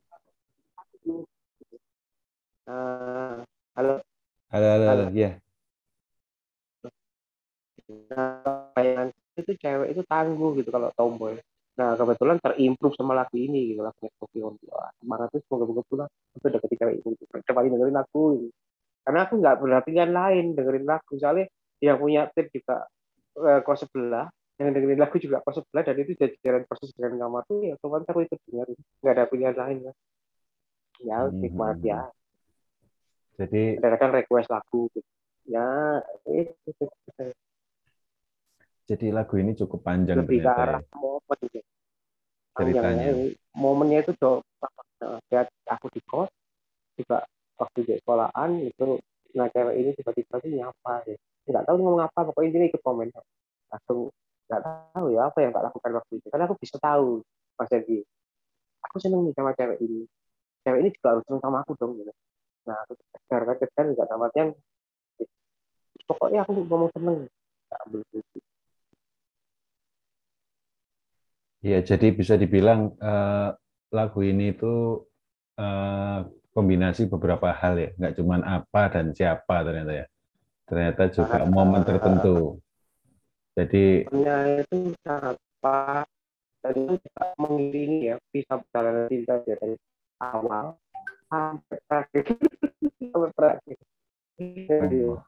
Uh, 2.69 3.41
halo. 3.79 3.95
Halo, 4.51 4.67
halo, 4.75 4.85
halo. 4.91 5.05
ya. 5.15 5.39
Nah, 8.11 9.07
itu 9.39 9.51
cewek 9.55 9.95
itu 9.95 10.01
tangguh 10.03 10.59
gitu 10.59 10.69
kalau 10.69 10.91
tomboy. 10.99 11.39
Nah, 11.79 11.95
kebetulan 11.95 12.43
terimprove 12.43 12.91
sama 12.99 13.15
lagu 13.15 13.39
ini 13.39 13.71
gitu, 13.71 13.79
lagunya 13.79 14.11
Tokyo. 14.19 14.59
Semangat 14.99 15.31
itu 15.31 15.47
semoga-moga 15.47 15.81
pulang. 15.87 16.11
Itu 16.35 16.51
udah 16.51 16.61
ketika 16.67 16.91
itu. 16.91 17.15
Coba 17.23 17.63
dengerin 17.63 17.95
aku. 17.95 18.23
Gitu 18.43 18.51
karena 19.09 19.25
aku 19.25 19.33
nggak 19.41 19.57
pilihan 19.89 20.11
lain 20.13 20.45
dengerin 20.53 20.85
lagu 20.85 21.17
soalnya 21.17 21.49
yang 21.81 21.97
punya 21.97 22.29
tip 22.29 22.53
juga 22.53 22.85
uh, 23.41 23.57
kos 23.65 23.81
sebelah 23.81 24.29
yang 24.61 24.69
dengerin 24.69 25.01
lagu 25.01 25.17
juga 25.17 25.41
kos 25.41 25.63
sebelah 25.65 25.81
dan 25.81 25.97
itu 25.97 26.13
jajaran 26.13 26.69
persis 26.69 26.93
dengan 26.93 27.25
kamar 27.25 27.41
tuh 27.49 27.63
ya 27.63 27.75
teman 27.81 28.05
aku 28.05 28.21
ikut 28.21 28.39
dengerin 28.45 28.77
nggak 29.01 29.13
ada 29.17 29.25
pilihan 29.25 29.55
lain 29.57 29.77
ya 29.81 29.93
ya 30.99 31.17
hmm. 31.25 31.41
nikmat 31.41 31.77
ya 31.81 31.99
jadi 33.39 33.79
kadang 33.79 34.11
request 34.19 34.51
lagu 34.51 34.91
gitu. 34.91 35.09
ya 35.47 36.03
itu, 36.27 36.83
jadi 38.83 39.15
lagu 39.15 39.39
ini 39.39 39.55
cukup 39.55 39.79
panjang 39.79 40.19
lebih 40.19 40.43
ke 40.43 40.51
arah 40.51 40.83
ya. 40.83 40.97
momen 40.99 41.37
gitu. 41.47 41.59
ceritanya. 42.59 43.07
Momennya 43.55 44.03
itu 44.03 44.11
tuh 44.19 44.43
aku 45.71 45.87
di 45.95 46.01
kos 46.03 46.27
juga 46.99 47.23
waktu 47.55 47.79
di 47.87 47.93
sekolahan 48.03 48.59
itu 48.59 48.99
nah 49.37 49.45
cewek 49.47 49.75
ini 49.77 49.89
tiba-tiba 49.95 50.35
tuh 50.43 50.51
nyapa 50.51 50.93
ya. 51.07 51.15
Nggak 51.47 51.63
tahu 51.63 51.75
ngomong 51.79 52.03
apa 52.03 52.19
pokoknya 52.27 52.59
dia 52.59 52.67
ikut 52.75 52.81
komen. 52.83 53.07
Langsung 53.71 54.11
nggak 54.51 54.61
tahu 54.67 55.05
ya 55.15 55.31
apa 55.31 55.37
yang 55.39 55.51
tak 55.55 55.63
lakukan 55.71 55.91
waktu 55.95 56.13
itu? 56.19 56.27
Karena 56.27 56.43
aku 56.49 56.55
bisa 56.59 56.75
tahu 56.75 57.23
mas 57.55 57.71
Edi 57.71 58.03
aku 58.83 58.95
seneng 58.99 59.23
nih 59.23 59.33
sama 59.37 59.55
cewek 59.55 59.79
ini. 59.79 60.03
Cewek 60.67 60.79
ini 60.83 60.89
juga 60.91 61.07
harus 61.15 61.23
seneng 61.23 61.39
sama 61.39 61.63
aku 61.63 61.77
dong 61.79 61.95
gitu 62.03 62.11
nah 62.69 62.85
kejar 62.85 63.41
kan 63.73 63.85
nggak 63.97 64.05
sama 64.05 64.29
yang 64.37 64.53
pokoknya 66.09 66.45
aku 66.45 66.51
ngomong 66.65 66.89
seneng. 66.93 67.17
Iya, 71.59 71.83
jadi 71.85 72.07
bisa 72.15 72.33
dibilang 72.39 72.97
uh, 72.97 73.53
lagu 73.93 74.19
ini 74.25 74.55
itu 74.55 75.05
uh, 75.59 76.19
kombinasi 76.55 77.05
beberapa 77.11 77.53
hal 77.53 77.77
ya, 77.77 77.89
nggak 77.93 78.15
cuma 78.17 78.41
apa 78.41 78.81
dan 78.89 79.13
siapa 79.13 79.61
ternyata 79.61 79.93
ya. 79.93 80.05
Ternyata 80.65 81.03
juga 81.13 81.37
ah, 81.43 81.49
momen 81.49 81.81
tertentu. 81.85 82.57
Jadi 83.57 84.07
itu 84.07 84.77
siapa 85.03 86.07
dan 86.63 86.75
itu 86.95 87.09
mengiringi 87.35 87.99
ya 88.07 88.15
bisa 88.31 88.61
perjalanan 88.61 89.09
cinta 89.11 89.35
dari 89.43 89.75
awal 90.21 90.79
sampai 91.29 91.77
terakhir 91.87 92.23
sampai 93.13 93.31
terakhir 93.37 93.77
Oh. 94.39 95.19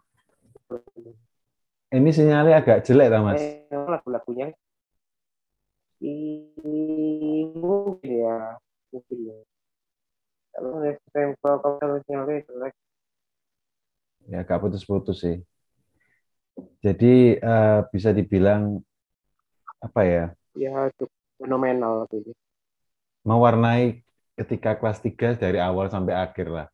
Ini 1.92 2.10
sinyalnya 2.16 2.64
agak 2.64 2.88
jelek, 2.88 3.12
tak, 3.12 3.22
Mas? 3.28 3.44
Eh, 3.44 3.68
lagu-lagunya 3.76 4.56
mungkin 7.54 8.10
ya 8.10 8.58
mungkin 8.90 9.18
ya 9.30 9.38
kalau 10.56 10.80
stempel 11.12 11.54
kalau 11.62 11.96
sinyalnya 12.08 12.42
jelek 12.48 12.74
Ya, 14.30 14.46
agak 14.46 14.62
putus-putus 14.64 15.26
sih. 15.26 15.42
Jadi 16.80 17.36
eh, 17.42 17.80
bisa 17.90 18.14
dibilang 18.14 18.80
apa 19.82 20.02
ya? 20.06 20.26
ya 20.54 20.94
cukup 20.94 21.10
fenomenal 21.42 22.06
gitu 22.14 22.32
Mewarnai 23.26 24.06
ketika 24.42 24.72
kelas 24.80 25.00
3 25.06 25.28
dari 25.44 25.60
awal 25.70 25.88
sampai 25.94 26.14
akhir 26.26 26.48
lah. 26.58 26.68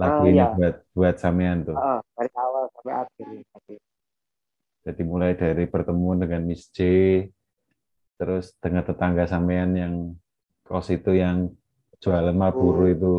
Lagu 0.00 0.22
ini 0.30 0.42
iya. 0.42 0.46
buat 0.54 0.74
buat 0.96 1.14
sampean 1.22 1.58
tuh. 1.68 1.80
Ah, 1.82 1.98
dari 2.16 2.30
awal 2.44 2.64
sampai 2.74 2.92
akhir 3.02 3.26
Jadi 4.86 5.02
mulai 5.10 5.32
dari 5.42 5.64
pertemuan 5.74 6.18
dengan 6.22 6.42
Miss 6.48 6.62
J, 6.76 6.78
terus 8.18 8.44
dengan 8.62 8.82
tetangga 8.88 9.24
sampean 9.28 9.70
yang 9.76 9.94
kos 10.66 10.88
itu 10.96 11.12
yang 11.22 11.36
jualan 12.02 12.36
Marlboro 12.36 12.84
itu. 12.94 13.14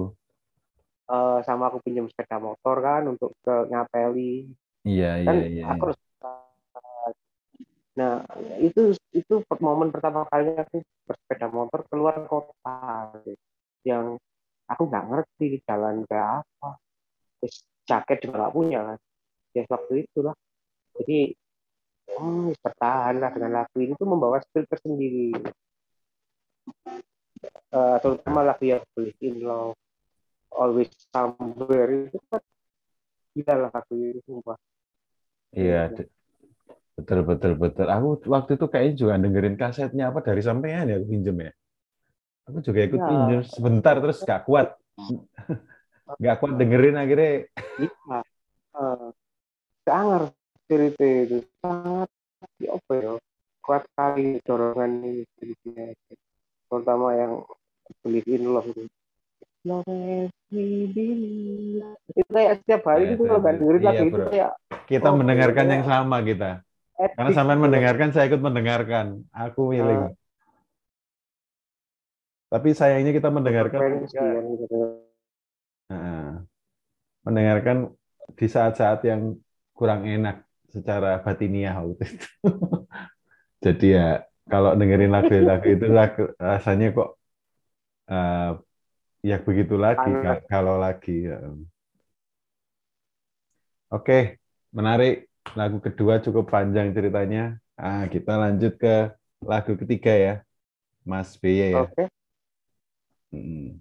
eh, 1.12 1.38
sama 1.48 1.64
aku 1.70 1.78
pinjam 1.86 2.06
sepeda 2.12 2.38
motor 2.48 2.76
kan 2.88 3.02
untuk 3.12 3.32
ke 3.46 3.54
ngapeli 3.72 4.32
Iya, 4.88 5.08
iya, 5.24 5.26
kan 5.26 5.38
iya. 5.52 5.66
aku 5.70 5.80
harus 5.92 5.98
nah 7.98 8.22
itu 8.62 8.94
itu 9.10 9.42
momen 9.58 9.90
pertama 9.90 10.30
kalinya 10.30 10.62
aku 10.70 10.86
bersepeda 11.10 11.50
motor 11.50 11.82
keluar 11.90 12.16
kota 12.30 13.10
gitu. 13.26 13.42
yang 13.90 14.22
aku 14.68 14.82
nggak 14.86 15.06
ngerti 15.10 15.46
di 15.58 15.60
jalan 15.64 16.04
kayak 16.06 16.44
apa. 16.44 16.70
Terus 17.40 17.56
jaket 17.88 18.18
juga 18.22 18.36
nggak 18.46 18.56
punya 18.56 18.80
kan. 18.84 19.00
Ya 19.56 19.64
waktu 19.66 19.94
itu 20.06 20.20
lah. 20.22 20.36
Jadi 21.00 21.20
hmm, 22.14 22.54
bertahan 22.60 23.16
lah 23.18 23.30
dengan 23.32 23.52
lagu 23.64 23.78
ini. 23.80 23.94
Tuh 23.96 24.10
membawa 24.10 24.38
spirit 24.44 24.68
tersendiri. 24.68 25.32
Eh, 27.72 27.98
terutama 28.04 28.44
lagu 28.44 28.64
yang 28.68 28.84
Believe 28.92 29.22
in 29.24 29.36
Love 29.42 29.80
Always 30.52 30.92
Somewhere. 31.10 32.12
Itu 32.12 32.20
kan 32.28 32.44
gila 33.32 33.56
lah 33.56 33.70
lagu 33.72 33.94
itu 33.96 34.20
sumpah. 34.28 34.58
Iya, 35.56 35.96
de- 35.96 36.12
betul 36.98 37.20
betul 37.24 37.54
betul. 37.56 37.86
Aku 37.88 38.08
waktu 38.26 38.58
itu 38.58 38.66
kayaknya 38.68 38.94
juga 38.98 39.14
dengerin 39.22 39.56
kasetnya 39.56 40.10
apa 40.10 40.20
dari 40.26 40.42
sampean 40.42 40.90
ya 40.90 40.98
aku 40.98 41.08
pinjem 41.08 41.38
ya. 41.46 41.52
Aku 42.50 42.58
juga 42.66 42.80
ikut 42.82 43.00
Ya. 43.00 43.08
pinjem 43.08 43.42
sebentar 43.46 43.96
terus 44.02 44.18
gak 44.26 44.44
kuat. 44.50 44.74
Gak 46.24 46.40
kuat 46.42 46.56
dengerin 46.58 46.96
akhirnya 46.98 47.46
Iya. 47.78 48.20
Eh, 48.78 49.08
sangat 49.84 50.32
cerita 50.66 51.04
itu 51.06 51.38
sangat 51.62 52.10
ya 52.58 52.70
apa 52.78 52.92
ya 52.98 53.12
kuat 53.62 53.84
kali 53.94 54.40
dorongan 54.42 54.92
ini 55.04 55.24
ceritanya 55.38 55.94
terutama 56.72 57.08
yang 57.14 57.34
believe 58.02 58.30
in 58.32 58.44
love 58.50 58.68
itu 58.72 58.88
itu 62.16 62.32
kayak 62.32 62.54
setiap 62.64 62.82
hari 62.88 63.04
Ya, 63.04 63.12
itu 63.20 63.24
kalau 63.28 63.40
nggak 63.44 63.54
itu- 63.54 63.60
dengerin 63.62 63.82
iya, 63.82 63.88
lagu 63.92 64.06
itu 64.08 64.22
kayak 64.32 64.52
kita 64.88 65.08
Oh, 65.12 65.16
mendengarkan 65.20 65.66
iya. 65.68 65.74
yang 65.76 65.84
sama 65.86 66.18
kita. 66.24 66.50
Karena 66.98 67.30
gitu. 67.34 67.62
mendengarkan, 67.62 68.10
saya 68.10 68.26
ikut 68.30 68.42
mendengarkan. 68.42 69.22
Aku 69.30 69.74
feeling. 69.74 70.02
Ah. 70.10 70.14
Tapi 72.48 72.70
sayangnya 72.74 73.12
kita 73.14 73.30
mendengarkan. 73.30 73.80
Heeh. 75.88 76.28
mendengarkan 77.28 77.92
di 78.40 78.48
saat-saat 78.48 79.04
yang 79.04 79.36
kurang 79.76 80.08
enak 80.08 80.48
secara 80.72 81.20
batiniah 81.20 81.76
waktu 81.76 82.08
itu. 82.08 82.28
Jadi 83.68 83.88
ya 84.00 84.24
kalau 84.48 84.80
dengerin 84.80 85.12
lagu-lagu 85.12 85.68
itu 85.68 85.88
lagu- 86.00 86.32
rasanya 86.40 86.96
kok 86.96 87.10
eh, 88.08 88.52
ya 89.28 89.38
begitu 89.44 89.76
lagi 89.76 90.12
kalau 90.48 90.80
lagi. 90.80 91.28
ya. 91.28 91.36
Oke, 93.92 94.40
menarik. 94.72 95.27
Lagu 95.56 95.78
kedua 95.86 96.20
cukup 96.26 96.46
panjang 96.54 96.92
ceritanya. 96.96 97.60
Ah, 97.78 98.04
kita 98.10 98.32
lanjut 98.42 98.74
ke 98.82 99.14
lagu 99.46 99.74
ketiga 99.80 100.12
ya, 100.18 100.34
Mas 101.06 101.38
BY 101.42 101.72
ya. 101.86 101.88
oke 101.88 102.04
Hmm. 103.32 103.78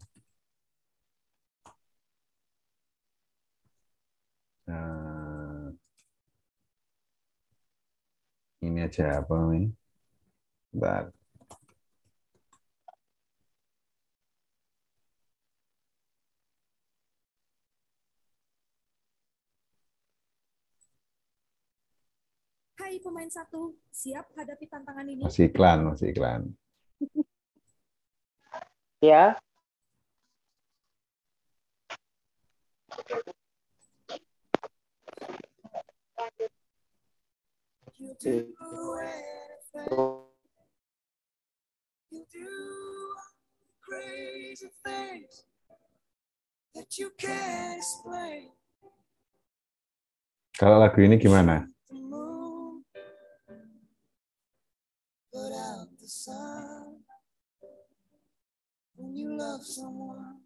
Nah, 4.67 5.73
ini 8.65 8.79
aja 8.87 9.05
apa 9.21 9.35
nih? 9.51 9.65
Bentar. 10.73 11.13
Pemain 23.07 23.31
satu, 23.31 23.79
siap 23.95 24.27
hadapi 24.35 24.67
tantangan 24.67 25.07
ini? 25.07 25.23
Masih 25.23 25.47
iklan, 25.47 25.87
masih 25.87 26.11
iklan. 26.11 26.51
ya 28.99 29.39
You 37.97 38.13
do 38.21 38.43
anything, 39.01 39.89
you 42.13 42.23
do 42.29 42.53
crazy 43.81 44.69
things 44.85 45.49
that 46.75 46.93
you 47.01 47.09
can't 47.17 47.81
explain. 47.81 48.53
Kalau 50.61 50.77
lagu 50.77 51.01
ini 51.01 51.17
gimana? 51.17 51.76
The 56.07 56.11
sun. 56.11 57.03
When 58.95 59.17
you 59.17 59.37
love 59.37 59.67
someone, 59.67 60.39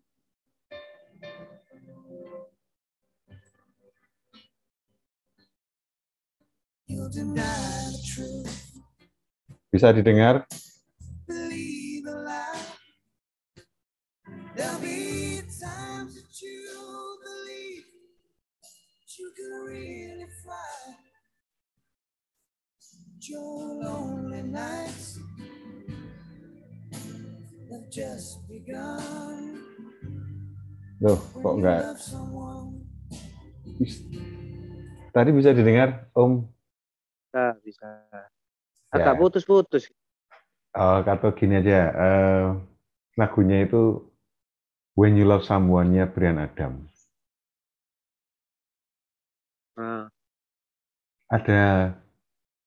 you 6.89 7.09
deny 7.13 7.93
the 7.93 8.01
truth, 8.09 8.81
Bisa 9.69 9.93
didengar? 9.93 10.49
believe 11.29 12.09
a 12.09 12.17
lie. 12.25 12.65
There'll 14.57 14.81
be 14.81 15.45
times 15.61 16.17
that 16.17 16.33
you 16.41 16.65
believe 17.21 17.85
that 18.65 19.11
you 19.21 19.29
can 19.37 19.53
really 19.69 20.27
fly. 20.43 20.97
Your 23.21 23.85
lonely 23.85 24.43
nights 24.43 25.10
have 25.10 25.10
just 25.10 25.10
begun. 25.10 25.10
Loh, 31.01 31.19
kok 31.19 31.55
enggak? 31.59 31.83
Tadi 35.11 35.31
bisa 35.35 35.51
didengar, 35.51 36.07
Om? 36.15 36.47
nah, 37.35 37.59
bisa 37.67 37.87
Ya. 38.95 38.95
agak 38.95 39.15
putus-putus 39.19 39.91
Oh, 40.71 41.03
kata 41.03 41.35
gini 41.35 41.59
aja, 41.59 41.91
eh, 41.91 42.47
lagunya 43.19 43.67
itu 43.67 44.07
When 44.95 45.19
You 45.19 45.27
Love 45.27 45.43
Someone-nya 45.43 46.07
Brian 46.15 46.39
Adams. 46.39 47.11
nah, 49.75 50.07
Ada 51.27 51.95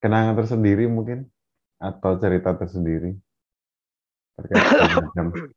kenangan 0.04 0.36
tersendiri 0.36 0.84
mungkin? 0.92 1.32
Atau 1.80 2.20
cerita 2.20 2.52
tersendiri? 2.60 3.16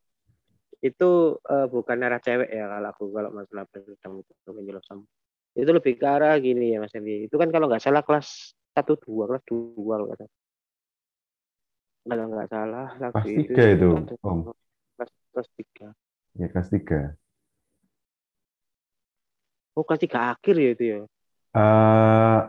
Itu 0.85 1.41
eh, 1.41 1.67
bukan 1.73 1.99
arah 2.05 2.21
cewek 2.21 2.53
ya 2.53 2.69
kalau 2.69 2.89
aku 2.93 3.05
kalau 3.11 3.31
masalah 3.33 3.65
berdendam 3.73 4.21
itu 4.21 4.51
menjelaskan 4.53 5.03
sama 5.03 5.05
itu 5.57 5.71
lebih 5.73 5.97
ke 5.97 6.05
arah 6.05 6.37
gini 6.37 6.77
ya 6.77 6.85
mas 6.85 6.93
Endi 6.93 7.25
itu 7.25 7.37
kan 7.41 7.49
kalau 7.49 7.65
nggak 7.65 7.81
salah 7.81 8.05
kelas 8.05 8.53
satu 8.77 8.93
dua 9.01 9.25
kelas 9.25 9.45
dua 9.49 9.93
kalau 9.97 10.05
nggak 10.05 10.21
salah. 10.21 10.35
Kalau 12.07 12.25
nggak 12.31 12.49
salah 12.53 12.87
Kelas 13.01 13.25
tiga 13.25 13.62
itu, 13.73 13.89
Om. 14.23 14.39
kelas 14.95 15.11
kelas 15.33 15.49
tiga. 15.57 15.89
Ya, 16.37 16.47
kelas 16.53 16.69
3. 16.69 17.01
oh 19.77 19.85
kelas 19.85 20.01
tiga 20.05 20.19
akhir 20.37 20.55
ya 20.61 20.71
itu 20.77 20.85
ya? 20.85 20.99
Eh 21.57 22.41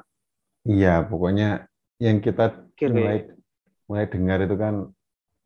iya, 0.67 0.93
pokoknya 1.07 1.71
yang 2.03 2.19
kita 2.19 2.67
Akhir 2.75 2.91
mulai 2.91 3.17
mulai 3.87 4.05
dengar 4.11 4.37
itu 4.43 4.55
kan 4.59 4.75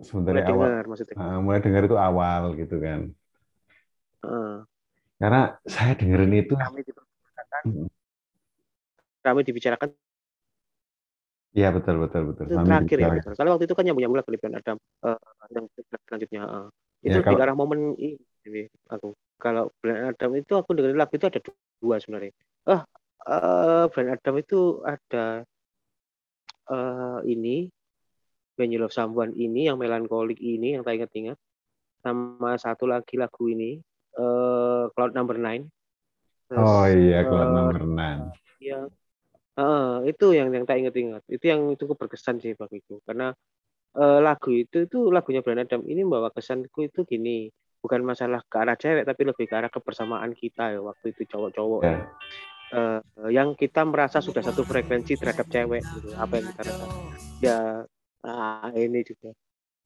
mulai 0.01 0.09
sebenarnya 0.09 0.43
awal 0.51 0.69
dengar 0.69 0.83
maksudnya. 0.89 1.15
uh, 1.19 1.37
mulai 1.45 1.59
dengar 1.65 1.81
itu 1.87 1.97
awal 2.07 2.41
gitu 2.59 2.75
kan. 2.85 2.99
Heeh. 4.23 4.65
Karena 5.21 5.41
saya 5.73 5.93
dengerin 5.99 6.33
itu 6.41 6.53
Kami 6.57 6.79
dibicarakan, 6.87 7.63
Mm. 7.67 7.87
kami 9.21 9.41
dibicarakan 9.45 9.89
ya 11.51 11.67
betul 11.75 11.95
betul 12.03 12.21
betul. 12.31 12.45
itu 12.47 12.55
Kami 12.57 12.67
terakhir 12.67 12.97
ya. 12.99 13.07
betul. 13.11 13.33
Kalau 13.37 13.49
waktu 13.55 13.65
itu 13.67 13.75
kan 13.77 13.83
nyambung 13.85 14.01
nyambung 14.03 14.19
lagi 14.23 14.39
Brand 14.39 14.57
Adam 14.59 14.77
eh, 15.07 15.19
yang 15.55 15.65
selanjutnya. 16.07 16.41
heeh. 16.47 16.65
Itu 17.01 17.17
Ya, 17.17 17.21
kalau- 17.25 17.39
ke 17.39 17.43
arah 17.45 17.55
momen 17.57 17.79
ini 18.47 18.61
aku. 18.89 19.07
Kalau 19.41 19.63
Brand 19.81 20.01
Adam 20.15 20.31
itu 20.37 20.53
aku 20.55 20.69
dengerin 20.77 20.99
lagu 21.01 21.13
itu 21.17 21.27
ada 21.27 21.39
dua 21.81 21.95
sebenarnya. 22.01 22.31
Ah, 22.69 22.81
eh 23.27 23.83
Brand 23.91 24.09
Adam 24.15 24.35
itu 24.39 24.59
ada 24.85 25.43
eh 26.75 27.19
ini 27.33 27.55
When 28.61 28.69
You 28.69 28.85
Love 28.85 28.93
Someone 28.93 29.33
ini 29.33 29.65
yang 29.65 29.81
melankolik 29.81 30.37
ini 30.37 30.77
yang 30.77 30.85
tak 30.85 31.01
ingat-ingat 31.01 31.33
sama 32.05 32.61
satu 32.61 32.85
lagi 32.85 33.17
lagu 33.17 33.49
ini 33.49 33.81
eh 34.13 34.83
Cloud 34.93 35.17
Number 35.17 35.41
Nine. 35.41 35.65
Terus, 36.45 36.61
Oh 36.61 36.85
iya, 36.85 37.25
Cloud 37.25 37.49
eh, 37.49 37.53
Number 37.57 37.81
Nine. 37.89 38.23
yang 38.61 38.85
eh, 39.57 39.95
itu 40.13 40.37
yang 40.37 40.53
yang 40.53 40.69
tak 40.69 40.77
ingat-ingat 40.77 41.25
itu 41.25 41.41
yang 41.49 41.73
cukup 41.73 42.05
berkesan 42.05 42.37
sih 42.37 42.53
bagiku 42.53 43.01
karena 43.01 43.33
eh, 43.97 44.19
lagu 44.21 44.53
itu 44.53 44.85
itu 44.85 45.09
lagunya 45.09 45.41
Brian 45.41 45.65
Adam 45.65 45.81
ini 45.89 46.05
membawa 46.05 46.29
kesanku 46.29 46.85
itu 46.85 47.01
gini 47.09 47.49
bukan 47.81 48.05
masalah 48.05 48.45
ke 48.45 48.55
arah 48.61 48.77
cewek 48.77 49.09
tapi 49.09 49.25
lebih 49.25 49.49
ke 49.49 49.55
arah 49.57 49.73
kebersamaan 49.73 50.37
kita 50.37 50.77
ya 50.77 50.79
waktu 50.85 51.17
itu 51.17 51.25
cowok-cowok 51.25 51.81
Ya. 51.81 51.97
Eh, 52.71 52.99
yang 53.35 53.51
kita 53.59 53.83
merasa 53.83 54.23
sudah 54.23 54.39
satu 54.39 54.63
frekuensi 54.63 55.19
terhadap 55.19 55.43
cewek 55.51 55.83
gitu 55.83 56.15
apa 56.15 56.39
yang 56.39 56.45
kita 56.55 56.61
rasa 56.71 56.85
ya 57.43 57.57
ah, 58.25 58.69
ini 58.73 59.01
juga 59.05 59.33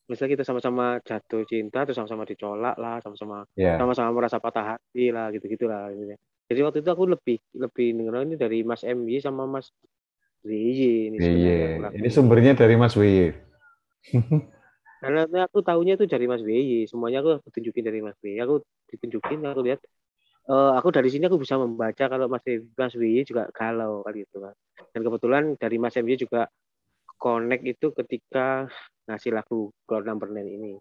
misalnya 0.06 0.38
kita 0.38 0.43
sama-sama 0.45 1.02
jatuh 1.02 1.41
cinta 1.50 1.82
terus 1.82 1.98
sama-sama 1.98 2.30
dicolak 2.30 2.78
lah 2.78 3.02
sama-sama 3.02 3.41
Ya. 3.58 3.82
sama-sama 3.82 4.10
merasa 4.13 4.38
patah 4.38 4.78
hati 4.78 5.10
lah 5.10 5.34
gitu 5.34 5.50
gitulah 5.50 5.89
gitu. 5.93 6.13
Jadi 6.45 6.60
waktu 6.62 6.78
itu 6.86 6.89
aku 6.93 7.04
lebih 7.10 7.38
lebih 7.58 7.88
denger 7.98 8.21
ini 8.21 8.36
dari 8.38 8.62
Mas 8.62 8.86
MY 8.86 9.17
sama 9.17 9.50
Mas 9.50 9.74
ZY 10.45 11.10
ini 11.10 11.17
lakuin. 11.17 12.06
Ini 12.06 12.10
sumbernya 12.13 12.54
dari 12.54 12.78
Mas 12.78 12.93
WY. 12.93 13.34
Karena 15.02 15.26
aku 15.45 15.65
tahunya 15.65 15.98
itu 15.98 16.06
dari 16.06 16.30
Mas 16.30 16.45
WY, 16.45 16.86
semuanya 16.86 17.26
aku 17.26 17.41
tunjukin 17.50 17.82
dari 17.82 18.06
Mas 18.06 18.17
WY. 18.21 18.45
Aku 18.45 18.62
ditunjukin, 18.93 19.41
aku 19.41 19.62
lihat 19.65 19.82
eh, 20.50 20.71
aku 20.78 20.93
dari 20.93 21.10
sini 21.10 21.26
aku 21.26 21.41
bisa 21.41 21.58
membaca 21.58 22.06
kalau 22.06 22.30
Mas 22.30 22.45
Mas 22.78 22.93
WY 22.93 23.26
juga 23.26 23.50
galau 23.50 24.06
kali 24.06 24.21
itu 24.21 24.38
kan. 24.38 24.54
Dan 24.93 25.02
kebetulan 25.02 25.43
dari 25.58 25.78
Mas 25.82 25.98
MY 25.98 26.13
juga 26.21 26.45
connect 27.26 27.66
itu 27.66 27.90
ketika 27.90 28.70
ngasih 29.10 29.34
lagu 29.34 29.74
Cloud 29.90 30.06
Number 30.06 30.30
Nine 30.30 30.52
ini. 30.54 30.74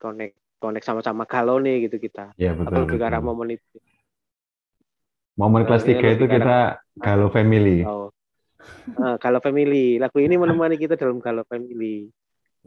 Connect 0.00 0.40
connect 0.56 0.88
sama-sama 0.88 1.28
galau 1.28 1.60
nih 1.60 1.84
gitu 1.84 2.00
kita. 2.00 2.32
Ya 2.40 2.56
betul. 2.56 2.88
lebih 2.88 3.04
arah 3.04 3.20
betul. 3.20 3.28
momen 3.28 3.48
itu. 3.60 3.76
Momen 5.36 5.68
kelas 5.68 5.84
Ini 5.84 6.00
3 6.00 6.16
itu 6.16 6.24
lebih 6.24 6.28
kita 6.40 6.58
galau 6.96 7.28
family. 7.28 7.84
Oh. 7.84 8.08
Ah, 8.98 9.18
Galau 9.18 9.42
Family. 9.42 9.98
Lagu 9.98 10.18
ini 10.22 10.38
menemani 10.38 10.78
kita 10.78 10.94
dalam 10.94 11.18
Galau 11.18 11.42
Family. 11.46 12.06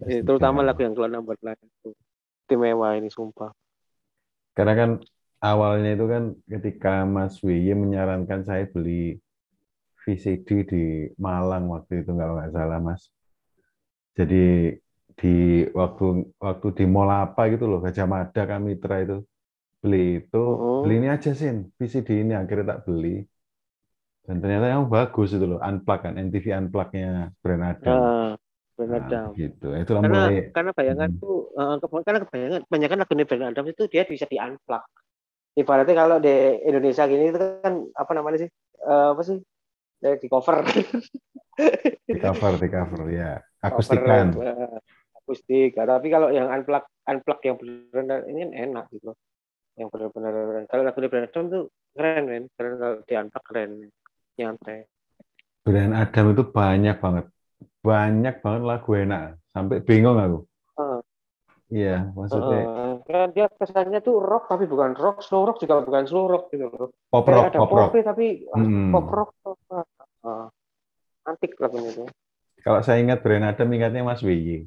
Eh, 0.03 0.21
terutama 0.27 0.59
lagu 0.59 0.83
yang 0.83 0.91
keluar 0.91 1.11
number 1.11 1.39
line 1.39 1.59
itu. 1.59 1.95
Istimewa 2.43 2.99
ini 2.99 3.07
sumpah. 3.07 3.55
Karena 4.51 4.73
kan 4.75 4.89
awalnya 5.39 5.95
itu 5.95 6.05
kan 6.07 6.23
ketika 6.47 7.07
Mas 7.07 7.39
WY 7.39 7.73
menyarankan 7.79 8.43
saya 8.43 8.67
beli 8.67 9.19
VCD 10.03 10.49
di 10.67 10.83
Malang 11.17 11.71
waktu 11.71 12.03
itu 12.03 12.11
nggak 12.11 12.27
nggak 12.27 12.51
salah 12.51 12.79
Mas. 12.83 13.07
Jadi 14.17 14.35
di 15.19 15.27
waktu 15.79 16.03
waktu 16.45 16.67
di 16.77 16.83
mall 16.93 17.09
apa 17.23 17.41
gitu 17.53 17.65
loh 17.71 17.79
Gajah 17.85 18.07
Mada 18.13 18.41
Kamitra 18.49 18.95
itu 19.03 19.15
beli 19.83 19.97
itu 20.19 20.37
Oh. 20.57 20.81
beli 20.81 20.93
ini 20.99 21.07
aja 21.15 21.31
sin 21.41 21.57
VCD 21.79 22.09
ini 22.23 22.33
akhirnya 22.41 22.65
tak 22.71 22.79
beli 22.87 23.09
dan 24.25 24.35
ternyata 24.41 24.67
yang 24.73 24.83
bagus 24.93 25.29
itu 25.37 25.45
loh 25.51 25.59
unplug 25.67 25.99
kan 26.05 26.13
NTV 26.17 26.45
unplugnya 26.59 27.29
Brand 27.41 27.63
Adam. 27.71 28.01
Ah, 28.01 28.35
Brand 28.75 28.93
Nah, 28.93 28.99
Adam. 28.99 29.29
gitu. 29.39 29.65
Itulah 29.81 30.03
Karena 30.03 30.19
mulai 30.19 30.35
karena 30.55 30.71
bayanganku 30.77 31.27
eh, 31.59 31.75
ke- 31.81 32.05
karena 32.07 32.19
kebayangan 32.25 32.61
kebanyakan 32.67 32.97
lagu 33.01 33.13
Brand 33.29 33.45
Adam 33.51 33.65
itu 33.71 33.83
dia 33.93 34.03
bisa 34.07 34.25
di 34.31 34.37
unplug. 34.41 34.83
Ibaratnya 35.59 35.95
kalau 36.01 36.17
di 36.23 36.31
Indonesia 36.69 37.03
gini 37.11 37.23
itu 37.31 37.39
kan 37.65 37.73
apa 37.95 38.11
namanya 38.17 38.37
sih? 38.47 38.51
Eh, 38.87 39.07
apa 39.13 39.21
sih? 39.29 39.37
Eh, 40.05 40.15
di 40.21 40.27
cover. 40.31 40.57
di 42.11 42.17
cover 42.23 42.53
di 42.61 42.67
cover 42.75 43.01
ya 43.19 43.31
akustikan. 43.67 44.25
eh, 44.41 44.77
akustik. 45.17 45.71
Nah, 45.77 45.85
Tapi 45.97 46.07
kalau 46.13 46.29
yang 46.29 46.47
unplug 46.53 46.85
unplug 47.09 47.39
yang 47.41 47.55
benar 47.89 48.19
ini 48.29 48.39
kan 48.45 48.51
enak 48.53 48.85
gitu. 48.93 49.11
Yang 49.75 49.87
benar-benar 49.91 50.33
kalau 50.69 50.83
lagu 50.85 50.99
Brand 51.09 51.27
Adam 51.27 51.43
tuh 51.51 51.63
keren 51.97 52.23
men. 52.29 52.43
Keren 52.53 52.73
kalau 52.77 52.95
di 53.03 53.13
unplug 53.17 53.43
keren. 53.43 53.71
Nyantai. 54.35 54.79
Brand 55.65 55.93
Adam 55.95 56.25
itu 56.35 56.43
banyak 56.45 56.95
banget. 57.01 57.25
Banyak 57.81 58.35
banget 58.43 58.61
lagu 58.63 58.89
enak. 58.93 59.41
Sampai 59.49 59.81
bingung 59.81 60.19
aku. 60.19 60.39
Heeh. 60.75 60.99
Iya, 61.65 62.13
maksudnya 62.13 62.61
Heeh. 62.61 62.91
kan 63.09 63.27
dia 63.33 63.49
kesannya 63.49 63.97
tuh 64.05 64.21
rock 64.21 64.45
tapi 64.45 64.69
bukan 64.69 64.93
rock, 64.93 65.25
slow 65.25 65.49
rock 65.49 65.57
juga 65.57 65.81
bukan 65.81 66.05
slow 66.05 66.29
rock 66.29 66.53
gitu 66.53 66.69
loh. 66.69 66.93
pop 67.09 67.25
rock, 67.25 67.49
ada 67.49 67.57
pop 67.57 67.73
rock. 67.73 67.91
tapi 68.05 68.45
Hmm. 68.53 68.93
pop 68.93 69.09
rock. 69.09 69.29
Heeh. 69.41 70.45
antik 71.25 71.57
lagunya 71.57 71.89
itu. 71.89 72.05
Kalau 72.65 72.81
saya 72.81 72.97
ingat 72.97 73.21
Brand 73.21 73.45
Adam, 73.45 73.69
ingatnya 73.69 74.01
Mas 74.01 74.25
WY. 74.25 74.65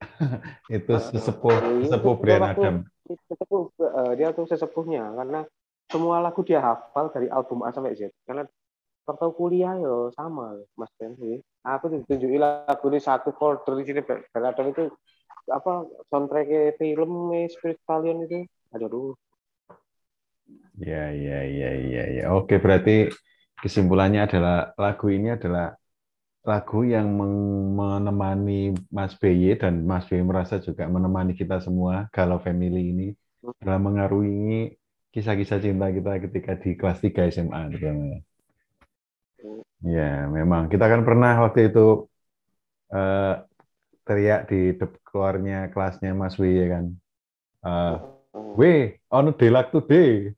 itu 0.76 0.92
sesepuh 0.96 1.84
sesepuh 1.84 2.16
waktu- 2.16 2.48
Adam. 2.56 2.74
Sesepuh, 3.04 3.62
eh, 3.76 4.12
dia 4.16 4.32
tuh 4.32 4.48
sesepuhnya 4.48 5.12
karena 5.12 5.44
semua 5.92 6.24
lagu 6.24 6.40
dia 6.42 6.64
hafal 6.64 7.12
dari 7.12 7.28
album 7.28 7.60
A 7.62 7.70
sampai 7.76 7.92
Z. 7.92 8.08
Karena 8.24 8.48
waktu 9.04 9.28
kuliah 9.36 9.76
yo 9.76 10.08
sama 10.16 10.56
Mas 10.80 10.88
Ben 10.96 11.12
sih. 11.20 11.44
Aku 11.60 11.92
ditunjukin 11.92 12.40
lagu 12.40 12.88
ini 12.88 12.98
satu 13.04 13.36
folder 13.36 13.76
di 13.78 13.84
sini 13.84 14.00
Brand 14.00 14.46
Adam 14.56 14.72
itu 14.72 14.88
apa 15.52 15.84
soundtrack 16.08 16.80
film 16.80 17.36
Spirit 17.52 17.78
Stallion 17.84 18.24
itu. 18.24 18.48
Aduh, 18.72 19.12
Ya, 20.76 21.08
ya, 21.10 21.40
ya, 21.42 21.70
ya, 21.74 22.04
ya. 22.20 22.24
Oke, 22.36 22.60
berarti 22.60 23.08
kesimpulannya 23.58 24.28
adalah 24.28 24.76
lagu 24.76 25.08
ini 25.08 25.32
adalah 25.32 25.72
lagu 26.46 26.86
yang 26.86 27.10
menemani 27.74 28.70
Mas 28.86 29.18
BY 29.18 29.58
dan 29.58 29.82
Mas 29.82 30.06
BY 30.06 30.22
merasa 30.22 30.62
juga 30.62 30.86
menemani 30.86 31.34
kita 31.34 31.58
semua 31.58 32.06
Galau 32.14 32.38
Family 32.38 32.94
ini 32.94 33.08
dalam 33.58 33.90
mengarungi 33.90 34.78
kisah-kisah 35.10 35.58
cinta 35.58 35.90
kita 35.90 36.22
ketika 36.22 36.54
di 36.54 36.78
kelas 36.78 37.02
3 37.02 37.34
SMA 37.34 37.60
terutama. 37.74 38.22
Ya, 39.82 40.30
memang 40.30 40.70
kita 40.70 40.86
kan 40.86 41.02
pernah 41.02 41.34
waktu 41.42 41.74
itu 41.74 42.06
eh, 42.94 43.34
teriak 44.06 44.46
di 44.46 44.70
keluarnya 45.02 45.74
kelasnya 45.74 46.14
Mas 46.14 46.38
W 46.38 46.46
ya 46.46 46.66
kan. 46.78 46.84
Eh, 47.66 47.96
W, 48.54 48.60
on 49.10 49.34
day 49.34 49.50
like 49.50 49.74
today. 49.74 50.30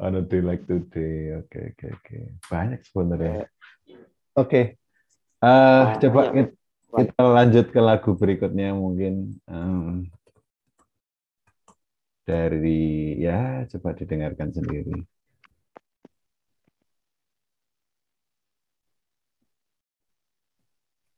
On 0.00 0.16
a 0.16 0.22
day 0.22 0.40
like 0.40 0.64
today. 0.68 1.36
Oke, 1.40 1.72
oke, 1.72 1.86
oke. 1.96 2.16
Banyak 2.48 2.80
sebenarnya. 2.84 3.48
Oke. 4.36 4.76
Eh, 5.40 5.84
coba 6.00 6.20
Banyak. 6.32 6.32
kita, 6.32 6.52
kita 6.96 7.22
lanjut 7.24 7.66
ke 7.72 7.80
lagu 7.80 8.10
berikutnya 8.16 8.72
mungkin 8.72 9.36
em, 9.48 10.08
dari 12.26 13.16
ya 13.22 13.64
coba 13.70 13.94
didengarkan 13.94 14.50
sendiri. 14.50 15.06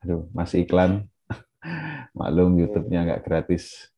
Aduh, 0.05 0.31
masih 0.31 0.63
iklan. 0.63 1.11
Maklum 2.19 2.55
YouTube-nya 2.61 3.01
nggak 3.07 3.23
gratis. 3.27 3.91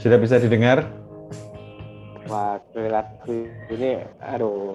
Sudah 0.00 0.16
bisa 0.16 0.40
didengar? 0.40 0.88
Waduh 2.24 2.88
lagu 2.88 3.44
ini 3.68 4.00
aduh 4.16 4.72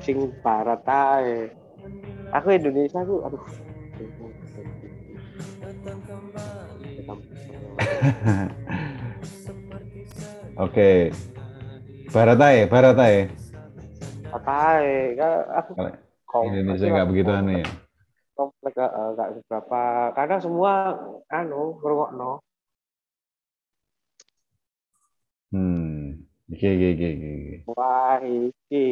sing 0.00 0.32
barat 0.40 0.80
ae. 0.88 1.52
Aku 2.32 2.56
Indonesia 2.56 3.04
aku 3.04 3.28
aduh. 3.28 3.44
Oke. 10.56 11.12
Baratai, 12.08 12.64
Baratai. 12.72 13.28
Apa 14.32 14.80
ae? 14.80 15.12
Aku 15.60 15.76
komplek 16.24 16.56
Indonesia 16.56 16.86
lah. 16.88 16.92
nggak 16.96 17.08
begitu 17.12 17.30
aneh 17.36 17.56
ya. 17.60 17.68
Komplek 18.32 18.72
Gak, 18.76 18.92
eh, 18.94 19.10
gak 19.18 19.28
seberapa 19.34 19.82
karena 20.14 20.36
semua 20.38 20.72
anu 21.32 21.76
ngrungokno 21.82 22.27
Hmm. 25.48 26.28
Oke, 26.52 26.64
oke, 26.64 26.86
oke, 26.92 27.08
oke, 27.08 27.32
wah 27.72 28.20
iki 28.20 28.84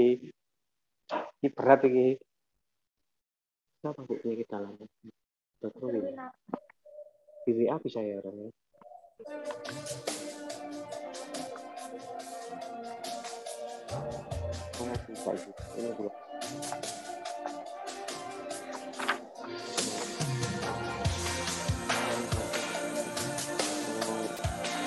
iki 1.36 1.46
berat 1.52 1.84
iki 1.84 2.16
Kenapa 3.86 4.02
kok 4.02 4.18
ini 4.24 4.34
kita 4.40 4.56
lanjut? 4.58 4.90
Betul 5.62 6.00
ini. 6.00 6.10
Di 7.46 7.52
WA 7.54 7.76
bisa 7.78 8.02
ya 8.02 8.18
orangnya. 8.18 8.50
Oh. 13.92 14.10
Ini. 15.78 15.90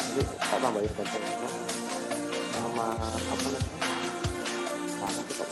Jadi 0.10 0.21
tak 0.43 0.60
tambahin 0.60 0.91
contohnya 0.91 1.59
sama 2.80 2.96
apa 3.12 3.20
namanya? 3.28 3.60
Sama 5.00 5.22
kita. 5.28 5.46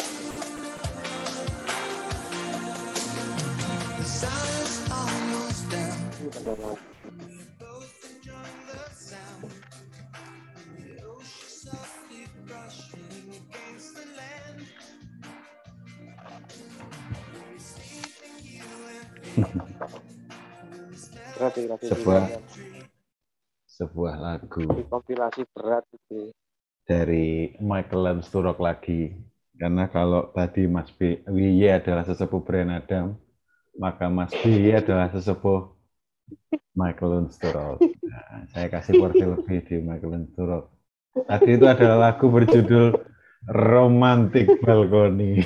Sebuah- 21.37 22.29
Sebuah 23.67 24.15
lagu 24.17 24.65
kompilasi 24.89 25.45
berat 25.53 25.85
itu. 25.93 26.33
Dari 26.87 27.53
Michael 27.59 28.23
Sturrock 28.23 28.57
lagi. 28.63 29.11
Karena 29.59 29.91
kalau 29.91 30.31
tadi 30.31 30.65
Mas 30.65 30.87
B, 30.95 31.19
Wiye 31.27 31.75
adalah 31.75 32.07
sesepuh 32.07 32.41
Brian 32.41 32.71
Adam, 32.71 33.19
maka 33.75 34.07
Mas 34.07 34.31
B 34.31 34.71
adalah 34.71 35.11
sesepuh 35.11 35.67
Michael 36.71 37.27
Sturrock. 37.29 37.83
Nah, 37.83 38.47
saya 38.55 38.71
kasih 38.71 39.01
porsi 39.01 39.25
lebih 39.27 39.59
di 39.67 39.75
Michael 39.83 40.31
Sturrock. 40.31 40.71
Tadi 41.27 41.49
itu 41.57 41.65
adalah 41.65 42.13
lagu 42.13 42.29
berjudul 42.29 42.95
Romantic 43.49 44.61
Balcony. 44.61 45.41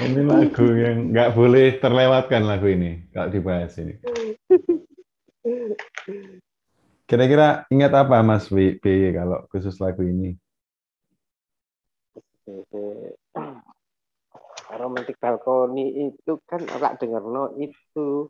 ini 0.00 0.20
lagu 0.24 0.66
yang 0.72 1.12
nggak 1.12 1.36
boleh 1.36 1.76
terlewatkan 1.78 2.42
lagu 2.48 2.66
ini 2.72 3.04
kalau 3.12 3.28
dibahas 3.28 3.76
ini. 3.76 4.00
Kira-kira 7.06 7.62
ingat 7.70 7.94
apa 7.94 8.18
Mas 8.26 8.50
B, 8.50 8.82
B 8.82 9.14
kalau 9.14 9.46
khusus 9.54 9.78
lagu 9.78 10.02
ini? 10.02 10.34
romantic 14.74 15.16
balkoni 15.22 16.10
itu 16.10 16.42
kan 16.46 16.62
ora 16.74 16.98
dengerno 16.98 17.54
itu 17.58 18.26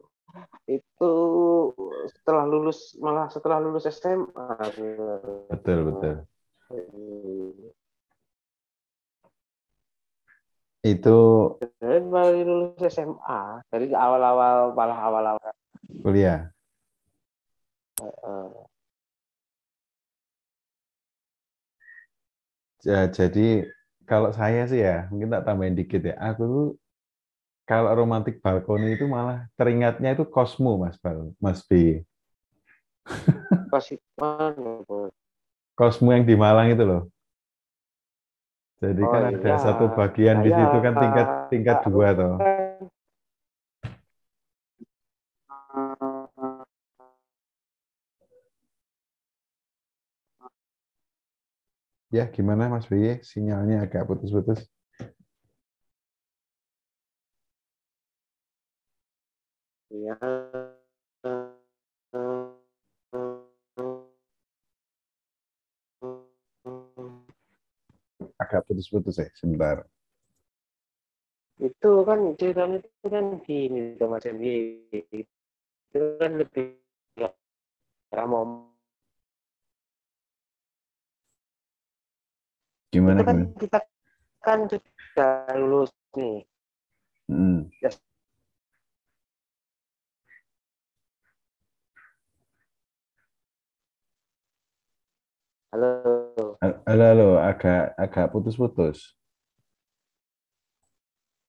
itu 0.68 1.12
setelah 2.12 2.44
lulus 2.44 2.92
malah 3.00 3.32
setelah 3.32 3.56
lulus 3.62 3.88
SMA 3.88 4.56
Betul, 5.48 5.78
betul. 5.88 6.14
Itu 10.84 11.18
Dari 11.80 12.40
lulus 12.44 12.78
SMA 12.92 13.40
dari 13.72 13.88
awal-awal 13.96 14.76
malah 14.76 14.98
awal-awal 15.08 15.52
kuliah. 16.04 16.55
Ja- 22.84 23.10
Jadi 23.10 23.66
kalau 24.06 24.30
saya 24.30 24.68
sih 24.70 24.80
ya, 24.84 25.10
mungkin 25.10 25.32
tak 25.34 25.42
tambahin 25.48 25.74
dikit 25.74 26.02
ya. 26.06 26.14
Aku 26.22 26.42
tuh 26.46 26.66
kalau 27.66 27.90
romantik 27.98 28.38
balkoni 28.38 28.94
itu 28.94 29.10
malah 29.10 29.50
teringatnya 29.58 30.14
itu 30.14 30.22
Cosmo 30.28 30.78
Mas 30.78 30.94
Bal, 31.02 31.34
Mas 31.42 31.66
B. 31.66 32.02
Cosmo 35.74 36.08
yang 36.14 36.24
di 36.24 36.38
Malang 36.38 36.70
itu 36.72 36.84
loh. 36.86 37.02
Jadi 38.76 39.02
Oh, 39.02 39.10
kan 39.10 39.22
ada 39.34 39.40
iya. 39.40 39.56
satu 39.58 39.84
bagian 39.98 40.44
di 40.44 40.50
situ 40.52 40.76
kan 40.84 40.94
tingkat 40.94 41.28
tingkat 41.48 41.76
dua 41.88 42.08
toh. 42.12 42.36
Ya 52.16 52.24
gimana 52.32 52.72
Mas 52.72 52.88
B? 52.88 53.20
Sinyalnya 53.20 53.84
agak 53.84 54.08
putus-putus. 54.08 54.64
Ya. 59.92 60.16
Agak 68.40 68.64
putus-putus 68.64 69.20
ya, 69.20 69.28
sebentar. 69.36 69.84
itu 71.56 71.90
kan 72.04 72.36
ceritanya 72.36 72.78
itu 72.84 73.06
kan 73.08 73.24
gini 73.48 73.96
Mas 73.96 74.28
Endi 74.28 74.84
itu 74.92 76.00
kan 76.20 76.36
lebih 76.36 76.76
ramah 78.12 78.75
Gimana 82.96 83.20
itu 83.20 83.28
kan 83.28 83.36
gimana? 83.36 83.60
kita 83.60 83.78
kan 84.40 84.58
sudah 84.72 85.32
lulus 85.60 85.92
nih 86.16 86.48
Hmm. 87.28 87.68
halo 95.74 95.90
Halo, 96.88 97.02
halo, 97.04 97.28
agak 97.36 97.92
agak 98.00 98.32
putus-putus. 98.32 99.12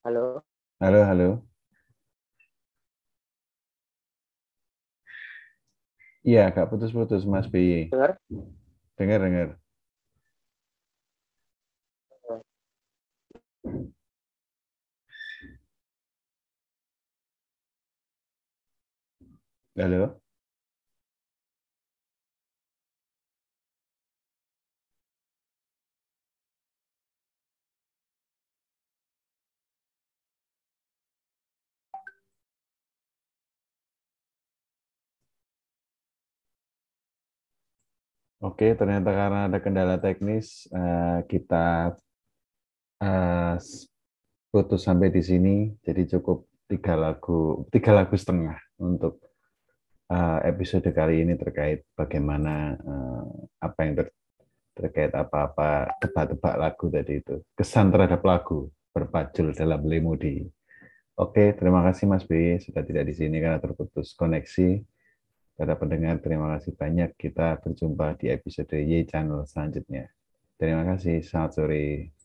halo 0.03 0.43
Halo, 0.83 0.99
halo. 1.07 1.29
Iya, 6.27 6.51
agak 6.51 6.67
putus-putus 6.67 7.23
Mas 7.23 7.47
BY. 7.47 7.88
dengar 7.93 8.12
Dengar, 8.99 9.19
dengar. 9.23 9.47
Halo. 19.77 20.19
Oke, 38.41 38.65
ternyata 38.79 39.09
karena 39.19 39.39
ada 39.49 39.57
kendala 39.65 39.95
teknis, 40.03 40.69
eh, 40.69 41.17
kita 41.31 41.57
eh, 43.01 43.55
putus 44.51 44.81
sampai 44.87 45.09
di 45.13 45.21
sini. 45.29 45.55
Jadi 45.85 46.01
cukup 46.17 46.37
tiga 46.69 46.93
lagu, 46.97 47.65
tiga 47.73 47.91
lagu 47.97 48.15
setengah 48.17 48.57
untuk 48.81 49.26
episode 50.47 50.87
kali 50.95 51.27
ini 51.27 51.35
terkait 51.35 51.83
bagaimana 51.93 52.75
eh, 52.79 53.25
apa 53.59 53.79
yang 53.83 53.93
ter- 53.99 54.15
terkait 54.77 55.11
apa-apa 55.11 55.97
tebak-tebak 55.99 56.55
lagu 56.55 56.85
tadi 56.87 57.13
itu. 57.19 57.35
Kesan 57.57 57.89
terhadap 57.89 58.21
lagu 58.21 58.69
berpajul 58.93 59.51
dalam 59.57 59.81
Lemudi. 59.83 60.45
Oke, 61.17 61.57
terima 61.57 61.81
kasih 61.81 62.05
Mas 62.05 62.21
B 62.23 62.61
sudah 62.61 62.85
tidak 62.85 63.09
di 63.09 63.13
sini 63.17 63.41
karena 63.41 63.57
terputus 63.57 64.13
koneksi. 64.13 64.85
Para 65.57 65.73
pendengar, 65.73 66.21
terima 66.21 66.53
kasih 66.53 66.77
banyak. 66.77 67.17
Kita 67.17 67.57
berjumpa 67.57 68.21
di 68.21 68.29
episode 68.29 68.77
Y 68.77 69.09
Channel 69.09 69.41
selanjutnya. 69.49 70.05
Terima 70.61 70.85
kasih. 70.85 71.25
Selamat 71.25 71.51
sore. 71.57 72.16